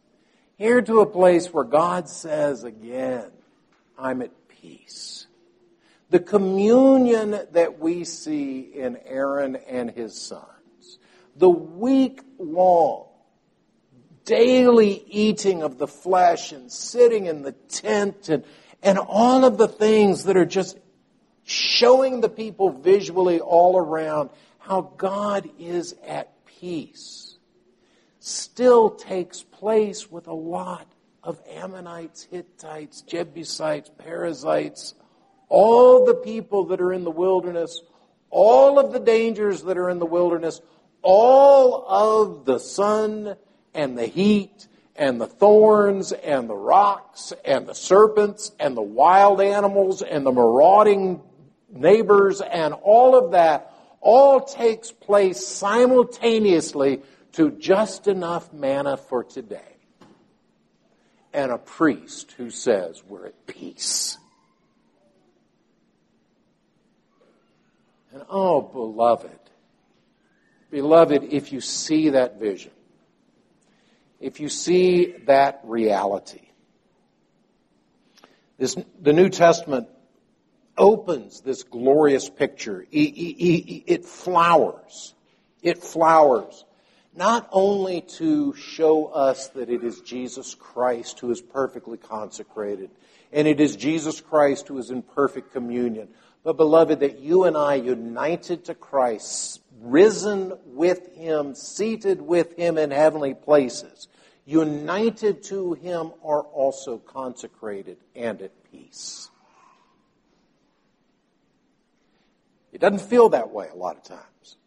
here 0.57 0.81
to 0.81 1.01
a 1.01 1.05
place 1.05 1.53
where 1.53 1.65
God 1.65 2.09
says 2.09 2.63
again, 2.63 3.29
I'm 3.99 4.21
at 4.21 4.31
peace. 4.47 5.26
The 6.09 6.19
communion 6.19 7.39
that 7.51 7.79
we 7.79 8.03
see 8.03 8.59
in 8.59 8.97
Aaron 9.05 9.55
and 9.55 9.91
his 9.91 10.19
sons, 10.19 10.99
the 11.35 11.49
week 11.49 12.21
long 12.39 13.07
daily 14.27 15.05
eating 15.07 15.63
of 15.63 15.77
the 15.77 15.87
flesh 15.87 16.51
and 16.51 16.71
sitting 16.71 17.25
in 17.25 17.41
the 17.41 17.53
tent 17.53 18.29
and, 18.29 18.43
and 18.83 18.97
all 18.97 19.45
of 19.45 19.57
the 19.57 19.67
things 19.67 20.25
that 20.25 20.35
are 20.35 20.45
just 20.45 20.77
showing 21.43 22.19
the 22.19 22.29
people 22.29 22.69
visually 22.69 23.39
all 23.39 23.77
around 23.77 24.29
how 24.59 24.81
God 24.97 25.49
is 25.57 25.95
at 26.05 26.45
peace 26.45 27.37
still 28.19 28.89
takes 28.89 29.41
place 29.43 30.11
with 30.11 30.27
a 30.27 30.33
lot 30.33 30.85
of 31.23 31.39
Ammonites, 31.49 32.23
Hittites, 32.23 33.01
Jebusites, 33.01 33.89
Perizzites, 33.97 34.93
all 35.49 36.05
the 36.05 36.15
people 36.15 36.65
that 36.65 36.81
are 36.81 36.93
in 36.93 37.03
the 37.03 37.11
wilderness, 37.11 37.81
all 38.29 38.79
of 38.79 38.91
the 38.91 38.99
dangers 38.99 39.63
that 39.63 39.77
are 39.77 39.89
in 39.89 39.99
the 39.99 40.05
wilderness, 40.05 40.61
all 41.01 41.85
of 41.87 42.45
the 42.45 42.59
sun 42.59 43.35
and 43.73 43.97
the 43.97 44.07
heat 44.07 44.67
and 44.95 45.21
the 45.21 45.27
thorns 45.27 46.11
and 46.11 46.49
the 46.49 46.55
rocks 46.55 47.31
and 47.45 47.67
the 47.67 47.75
serpents 47.75 48.51
and 48.59 48.75
the 48.75 48.81
wild 48.81 49.39
animals 49.39 50.01
and 50.01 50.25
the 50.25 50.31
marauding 50.31 51.21
neighbors 51.69 52.41
and 52.41 52.73
all 52.73 53.15
of 53.15 53.31
that 53.31 53.73
all 54.01 54.41
takes 54.41 54.91
place 54.91 55.45
simultaneously 55.45 57.01
to 57.33 57.51
just 57.51 58.07
enough 58.07 58.51
manna 58.53 58.97
for 58.97 59.23
today. 59.23 59.61
And 61.33 61.51
a 61.51 61.57
priest 61.57 62.31
who 62.31 62.49
says 62.49 63.03
we're 63.07 63.27
at 63.27 63.45
peace. 63.45 64.17
And 68.17 68.25
oh, 68.31 68.61
beloved, 68.61 69.39
beloved, 70.71 71.25
if 71.25 71.51
you 71.51 71.61
see 71.61 72.09
that 72.09 72.39
vision, 72.39 72.71
if 74.19 74.39
you 74.39 74.49
see 74.49 75.13
that 75.27 75.61
reality. 75.63 76.41
This, 78.57 78.75
the 78.99 79.13
New 79.13 79.29
Testament 79.29 79.87
opens 80.75 81.41
this 81.41 81.61
glorious 81.61 82.27
picture. 82.27 82.87
It 82.91 84.03
flowers. 84.03 85.13
It 85.61 85.77
flowers. 85.83 86.65
Not 87.15 87.47
only 87.51 88.01
to 88.01 88.55
show 88.55 89.05
us 89.05 89.49
that 89.49 89.69
it 89.69 89.83
is 89.83 90.01
Jesus 90.01 90.55
Christ 90.55 91.19
who 91.19 91.29
is 91.29 91.39
perfectly 91.39 91.99
consecrated, 91.99 92.89
and 93.31 93.47
it 93.47 93.59
is 93.59 93.75
Jesus 93.75 94.21
Christ 94.21 94.69
who 94.69 94.79
is 94.79 94.89
in 94.89 95.03
perfect 95.03 95.53
communion, 95.53 96.07
but 96.43 96.57
beloved, 96.57 96.99
that 97.01 97.19
you 97.19 97.43
and 97.43 97.57
I, 97.57 97.75
united 97.75 98.65
to 98.65 98.75
Christ, 98.75 99.61
risen 99.81 100.53
with 100.65 101.15
him, 101.15 101.55
seated 101.55 102.21
with 102.21 102.55
him 102.55 102.77
in 102.77 102.91
heavenly 102.91 103.33
places, 103.33 104.07
united 104.45 105.43
to 105.43 105.73
him, 105.73 106.11
are 106.23 106.41
also 106.41 106.97
consecrated 106.97 107.97
and 108.15 108.41
at 108.41 108.51
peace. 108.71 109.29
It 112.71 112.81
doesn't 112.81 113.07
feel 113.09 113.29
that 113.29 113.49
way 113.51 113.69
a 113.73 113.75
lot 113.75 113.97
of 113.97 114.03
times. 114.03 114.57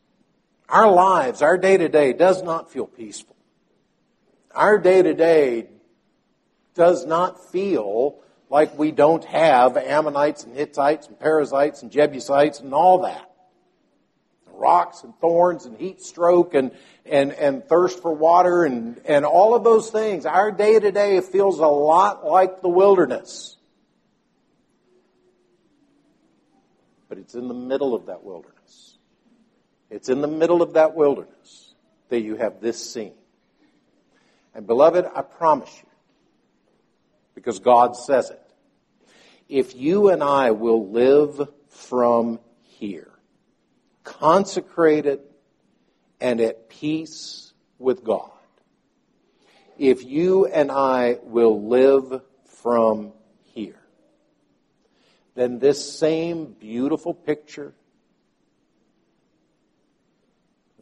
Our 0.68 0.90
lives, 0.90 1.42
our 1.42 1.58
day 1.58 1.76
to 1.76 1.88
day 1.88 2.12
does 2.12 2.42
not 2.42 2.70
feel 2.70 2.86
peaceful. 2.86 3.36
Our 4.54 4.78
day 4.78 5.02
to 5.02 5.14
day 5.14 5.68
does 6.74 7.06
not 7.06 7.50
feel 7.50 8.16
like 8.50 8.78
we 8.78 8.90
don't 8.90 9.24
have 9.24 9.78
Ammonites 9.78 10.44
and 10.44 10.54
Hittites 10.54 11.06
and 11.06 11.18
Perizzites 11.18 11.82
and 11.82 11.90
Jebusites 11.90 12.60
and 12.60 12.74
all 12.74 13.02
that 13.02 13.30
rocks 14.60 15.02
and 15.02 15.18
thorns 15.18 15.64
and 15.64 15.76
heat 15.76 16.00
stroke 16.02 16.54
and, 16.54 16.70
and, 17.06 17.32
and 17.32 17.64
thirst 17.64 18.00
for 18.00 18.12
water 18.12 18.64
and, 18.64 19.00
and 19.06 19.24
all 19.24 19.54
of 19.54 19.64
those 19.64 19.90
things. 19.90 20.26
Our 20.26 20.52
day 20.52 20.78
to 20.78 20.92
day 20.92 21.20
feels 21.20 21.58
a 21.58 21.66
lot 21.66 22.24
like 22.24 22.60
the 22.60 22.68
wilderness. 22.68 23.56
But 27.08 27.18
it's 27.18 27.34
in 27.34 27.48
the 27.48 27.54
middle 27.54 27.94
of 27.94 28.06
that 28.06 28.22
wilderness. 28.22 28.98
It's 29.88 30.08
in 30.08 30.20
the 30.20 30.28
middle 30.28 30.62
of 30.62 30.74
that 30.74 30.94
wilderness 30.94 31.74
that 32.10 32.20
you 32.20 32.36
have 32.36 32.60
this 32.60 32.92
scene. 32.92 33.14
And 34.54 34.66
beloved, 34.66 35.06
I 35.14 35.22
promise 35.22 35.70
you, 35.82 35.89
because 37.40 37.58
God 37.58 37.96
says 37.96 38.28
it, 38.28 38.42
if 39.48 39.74
you 39.74 40.10
and 40.10 40.22
I 40.22 40.50
will 40.50 40.90
live 40.90 41.48
from 41.68 42.38
here, 42.60 43.10
consecrated 44.04 45.20
and 46.20 46.38
at 46.42 46.68
peace 46.68 47.54
with 47.78 48.04
God. 48.04 48.30
If 49.78 50.04
you 50.04 50.44
and 50.44 50.70
I 50.70 51.16
will 51.22 51.66
live 51.66 52.20
from 52.44 53.12
here, 53.54 53.80
then 55.34 55.58
this 55.58 55.98
same 55.98 56.44
beautiful 56.44 57.14
picture 57.14 57.72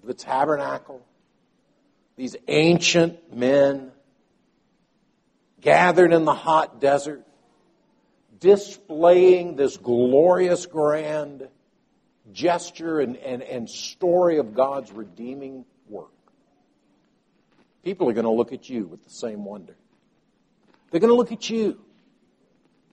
of 0.03 0.09
the 0.09 0.15
tabernacle, 0.15 1.07
these 2.17 2.35
ancient 2.49 3.33
men 3.33 3.93
gathered 5.69 6.15
in 6.15 6.25
the 6.25 6.33
hot 6.33 6.81
desert, 6.81 7.23
displaying 8.41 9.55
this 9.55 9.77
glorious 9.77 10.65
grand 10.65 11.47
gesture 12.33 13.01
and, 13.01 13.19
and, 13.19 13.43
and 13.43 13.69
story 13.69 14.39
of 14.39 14.55
God's 14.55 14.91
redeeming 14.91 15.67
work. 15.87 16.09
People 17.85 18.09
are 18.09 18.15
going 18.15 18.25
to 18.25 18.31
look 18.31 18.55
at 18.55 18.71
you 18.71 18.87
with 18.87 19.05
the 19.05 19.11
same 19.11 19.45
wonder. 19.45 19.77
They're 20.91 21.01
going 21.01 21.13
to 21.13 21.17
look 21.17 21.33
at 21.33 21.51
you 21.51 21.79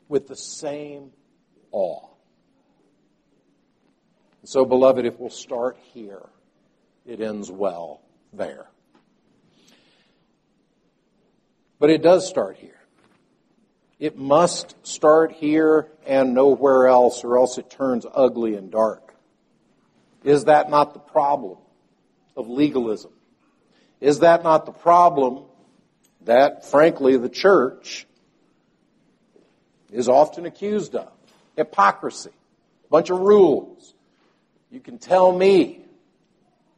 with 0.10 0.28
the 0.28 0.36
same 0.36 1.12
awe. 1.72 2.10
so, 4.44 4.66
beloved, 4.66 5.06
if 5.06 5.18
we'll 5.18 5.30
start 5.30 5.78
here, 5.94 6.28
it 7.06 7.22
ends 7.22 7.50
well 7.50 8.02
there. 8.34 8.68
But 11.80 11.90
it 11.90 12.02
does 12.02 12.28
start 12.28 12.58
here. 12.58 12.80
It 14.00 14.18
must 14.18 14.76
start 14.86 15.32
here 15.32 15.88
and 16.06 16.34
nowhere 16.34 16.88
else, 16.88 17.24
or 17.24 17.38
else 17.38 17.58
it 17.58 17.70
turns 17.70 18.06
ugly 18.14 18.56
and 18.56 18.72
dark. 18.72 19.14
Is 20.24 20.46
that 20.46 20.70
not 20.70 20.94
the 20.94 21.00
problem 21.00 21.58
of 22.36 22.50
legalism? 22.50 23.12
Is 24.02 24.20
that 24.20 24.44
not 24.44 24.66
the 24.66 24.72
problem 24.72 25.44
that, 26.22 26.66
frankly, 26.66 27.18
the 27.18 27.30
church 27.30 28.06
is 29.92 30.10
often 30.10 30.46
accused 30.46 30.96
of? 30.96 31.12
Hypocrisy. 31.56 32.32
A 32.86 32.88
bunch 32.90 33.10
of 33.10 33.20
rules. 33.20 33.94
You 34.72 34.80
can 34.80 34.98
tell 34.98 35.32
me, 35.32 35.86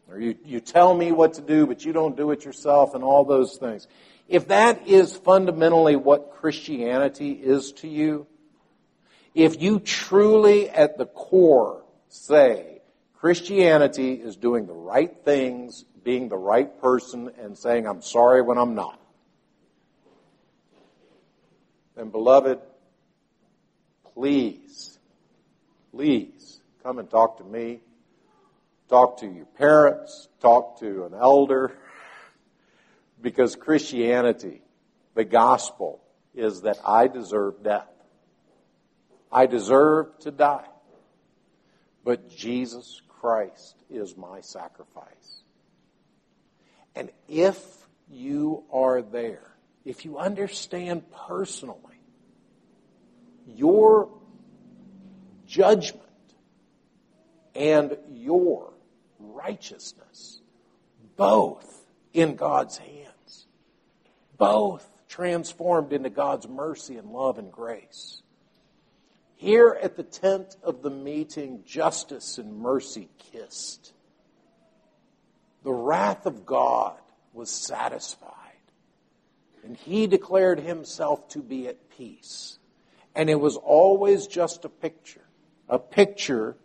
or 0.10 0.20
you, 0.20 0.36
you 0.46 0.60
tell 0.60 0.94
me 0.94 1.12
what 1.12 1.34
to 1.36 1.42
do, 1.42 1.66
but 1.66 1.84
you 1.84 1.94
don't 1.94 2.16
do 2.16 2.32
it 2.32 2.46
yourself, 2.46 2.94
and 2.94 3.04
all 3.04 3.26
those 3.26 3.58
things. 3.58 3.88
If 4.28 4.50
that 4.50 4.88
is 4.88 5.16
fundamentally 5.16 5.96
what 5.96 6.32
Christianity 6.32 7.32
is 7.32 7.72
to 7.74 7.88
you, 7.88 8.28
if 9.34 9.62
you 9.62 9.80
truly 9.80 10.70
at 10.70 10.98
the 10.98 11.06
core 11.06 11.84
say, 12.10 12.82
Christianity 13.14 14.14
is 14.14 14.36
doing 14.36 14.68
the 14.68 14.74
right 14.74 15.16
things, 15.24 15.86
being 16.04 16.30
the 16.30 16.38
right 16.38 16.80
person, 16.82 17.32
and 17.40 17.58
saying, 17.58 17.88
I'm 17.88 18.02
sorry 18.02 18.42
when 18.42 18.58
I'm 18.58 18.76
not. 18.76 19.00
then 21.96 22.10
beloved, 22.10 22.60
please, 24.14 25.00
please 25.92 26.60
come 26.84 27.00
and 27.00 27.10
talk 27.10 27.38
to 27.40 27.44
me. 27.44 27.80
talk 28.88 29.20
to 29.20 29.28
your 29.28 29.46
parents, 29.46 30.30
talk 30.40 30.80
to 30.80 31.06
an 31.06 31.14
elder, 31.14 31.74
because 33.22 33.56
Christianity, 33.56 34.62
the 35.16 35.26
gospel, 35.26 36.02
is 36.36 36.62
that 36.62 36.78
I 36.86 37.08
deserve 37.08 37.64
death. 37.64 37.90
I 39.32 39.46
deserve 39.46 40.18
to 40.20 40.32
die. 40.32 40.68
But 42.04 42.30
Jesus 42.30 43.02
Christ 43.08 43.76
is 43.90 44.16
my 44.16 44.42
sacrifice. 44.42 45.44
And 46.96 47.10
if 47.28 47.58
you 48.10 48.64
are 48.72 49.02
there, 49.02 49.52
if 49.84 50.06
you 50.06 50.18
understand 50.18 51.04
personally 51.12 51.84
your 53.46 54.10
judgment 55.46 56.04
and 57.56 57.98
your 58.12 58.74
righteousness, 59.20 60.42
both 61.16 61.86
in 62.14 62.36
God's 62.36 62.78
hands, 62.78 62.97
both 64.38 64.88
transformed 65.08 65.94
into 65.94 66.10
God's 66.10 66.48
mercy 66.48 66.98
and 66.98 67.12
love 67.12 67.38
and 67.38 67.52
grace. 67.52 68.22
Here 69.36 69.78
at 69.82 69.96
the 69.96 70.04
tent 70.04 70.58
of 70.64 70.82
the 70.82 70.90
meeting, 70.90 71.64
justice 71.66 72.38
and 72.38 72.60
mercy 72.60 73.10
kissed. 73.32 73.94
The 75.64 75.74
wrath 75.74 76.26
of 76.26 76.46
God 76.46 76.98
was 77.34 77.50
satisfied, 77.50 78.32
and 79.64 79.78
he 79.78 80.08
declared 80.08 80.60
himself 80.60 81.30
to 81.30 81.40
be 81.40 81.68
at 81.68 81.90
peace. 81.90 82.58
And 83.16 83.30
it 83.30 83.40
was 83.40 83.58
always 83.58 84.28
just 84.28 84.66
a 84.66 84.70
picture, 84.70 85.26
a 85.70 85.80
picture 85.80 86.56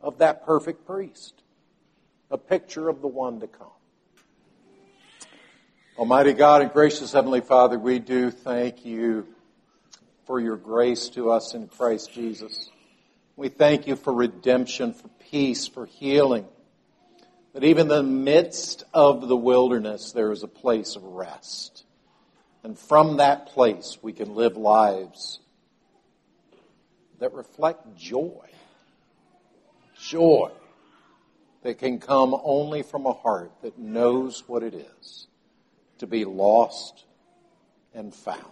of 0.00 0.18
that 0.18 0.44
perfect 0.44 0.86
priest, 0.86 1.34
a 2.30 2.38
picture 2.38 2.88
of 2.88 3.00
the 3.00 3.08
one 3.08 3.40
to 3.40 3.46
come. 3.46 3.68
Almighty 6.00 6.32
God 6.32 6.62
and 6.62 6.72
gracious 6.72 7.12
Heavenly 7.12 7.42
Father, 7.42 7.78
we 7.78 7.98
do 7.98 8.30
thank 8.30 8.86
you 8.86 9.26
for 10.26 10.40
your 10.40 10.56
grace 10.56 11.10
to 11.10 11.30
us 11.30 11.52
in 11.52 11.68
Christ 11.68 12.10
Jesus. 12.10 12.70
We 13.36 13.50
thank 13.50 13.86
you 13.86 13.96
for 13.96 14.10
redemption, 14.10 14.94
for 14.94 15.08
peace, 15.30 15.66
for 15.66 15.84
healing. 15.84 16.46
That 17.52 17.64
even 17.64 17.82
in 17.82 17.88
the 17.88 18.02
midst 18.02 18.82
of 18.94 19.28
the 19.28 19.36
wilderness, 19.36 20.12
there 20.12 20.32
is 20.32 20.42
a 20.42 20.48
place 20.48 20.96
of 20.96 21.02
rest. 21.02 21.84
And 22.64 22.78
from 22.78 23.18
that 23.18 23.48
place, 23.48 23.98
we 24.00 24.14
can 24.14 24.34
live 24.34 24.56
lives 24.56 25.38
that 27.18 27.34
reflect 27.34 27.94
joy 27.98 28.48
joy 30.00 30.50
that 31.62 31.76
can 31.76 31.98
come 31.98 32.34
only 32.42 32.82
from 32.82 33.04
a 33.04 33.12
heart 33.12 33.52
that 33.60 33.78
knows 33.78 34.44
what 34.48 34.62
it 34.62 34.72
is 34.72 35.26
to 36.00 36.06
be 36.06 36.24
lost 36.24 37.04
and 37.94 38.14
found. 38.14 38.44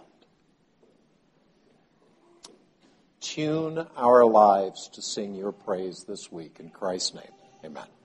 Tune 3.19 3.85
our 3.97 4.23
lives 4.23 4.87
to 4.93 5.01
sing 5.01 5.35
your 5.35 5.51
praise 5.51 6.05
this 6.07 6.31
week. 6.31 6.57
In 6.59 6.69
Christ's 6.69 7.15
name, 7.15 7.33
amen. 7.65 7.98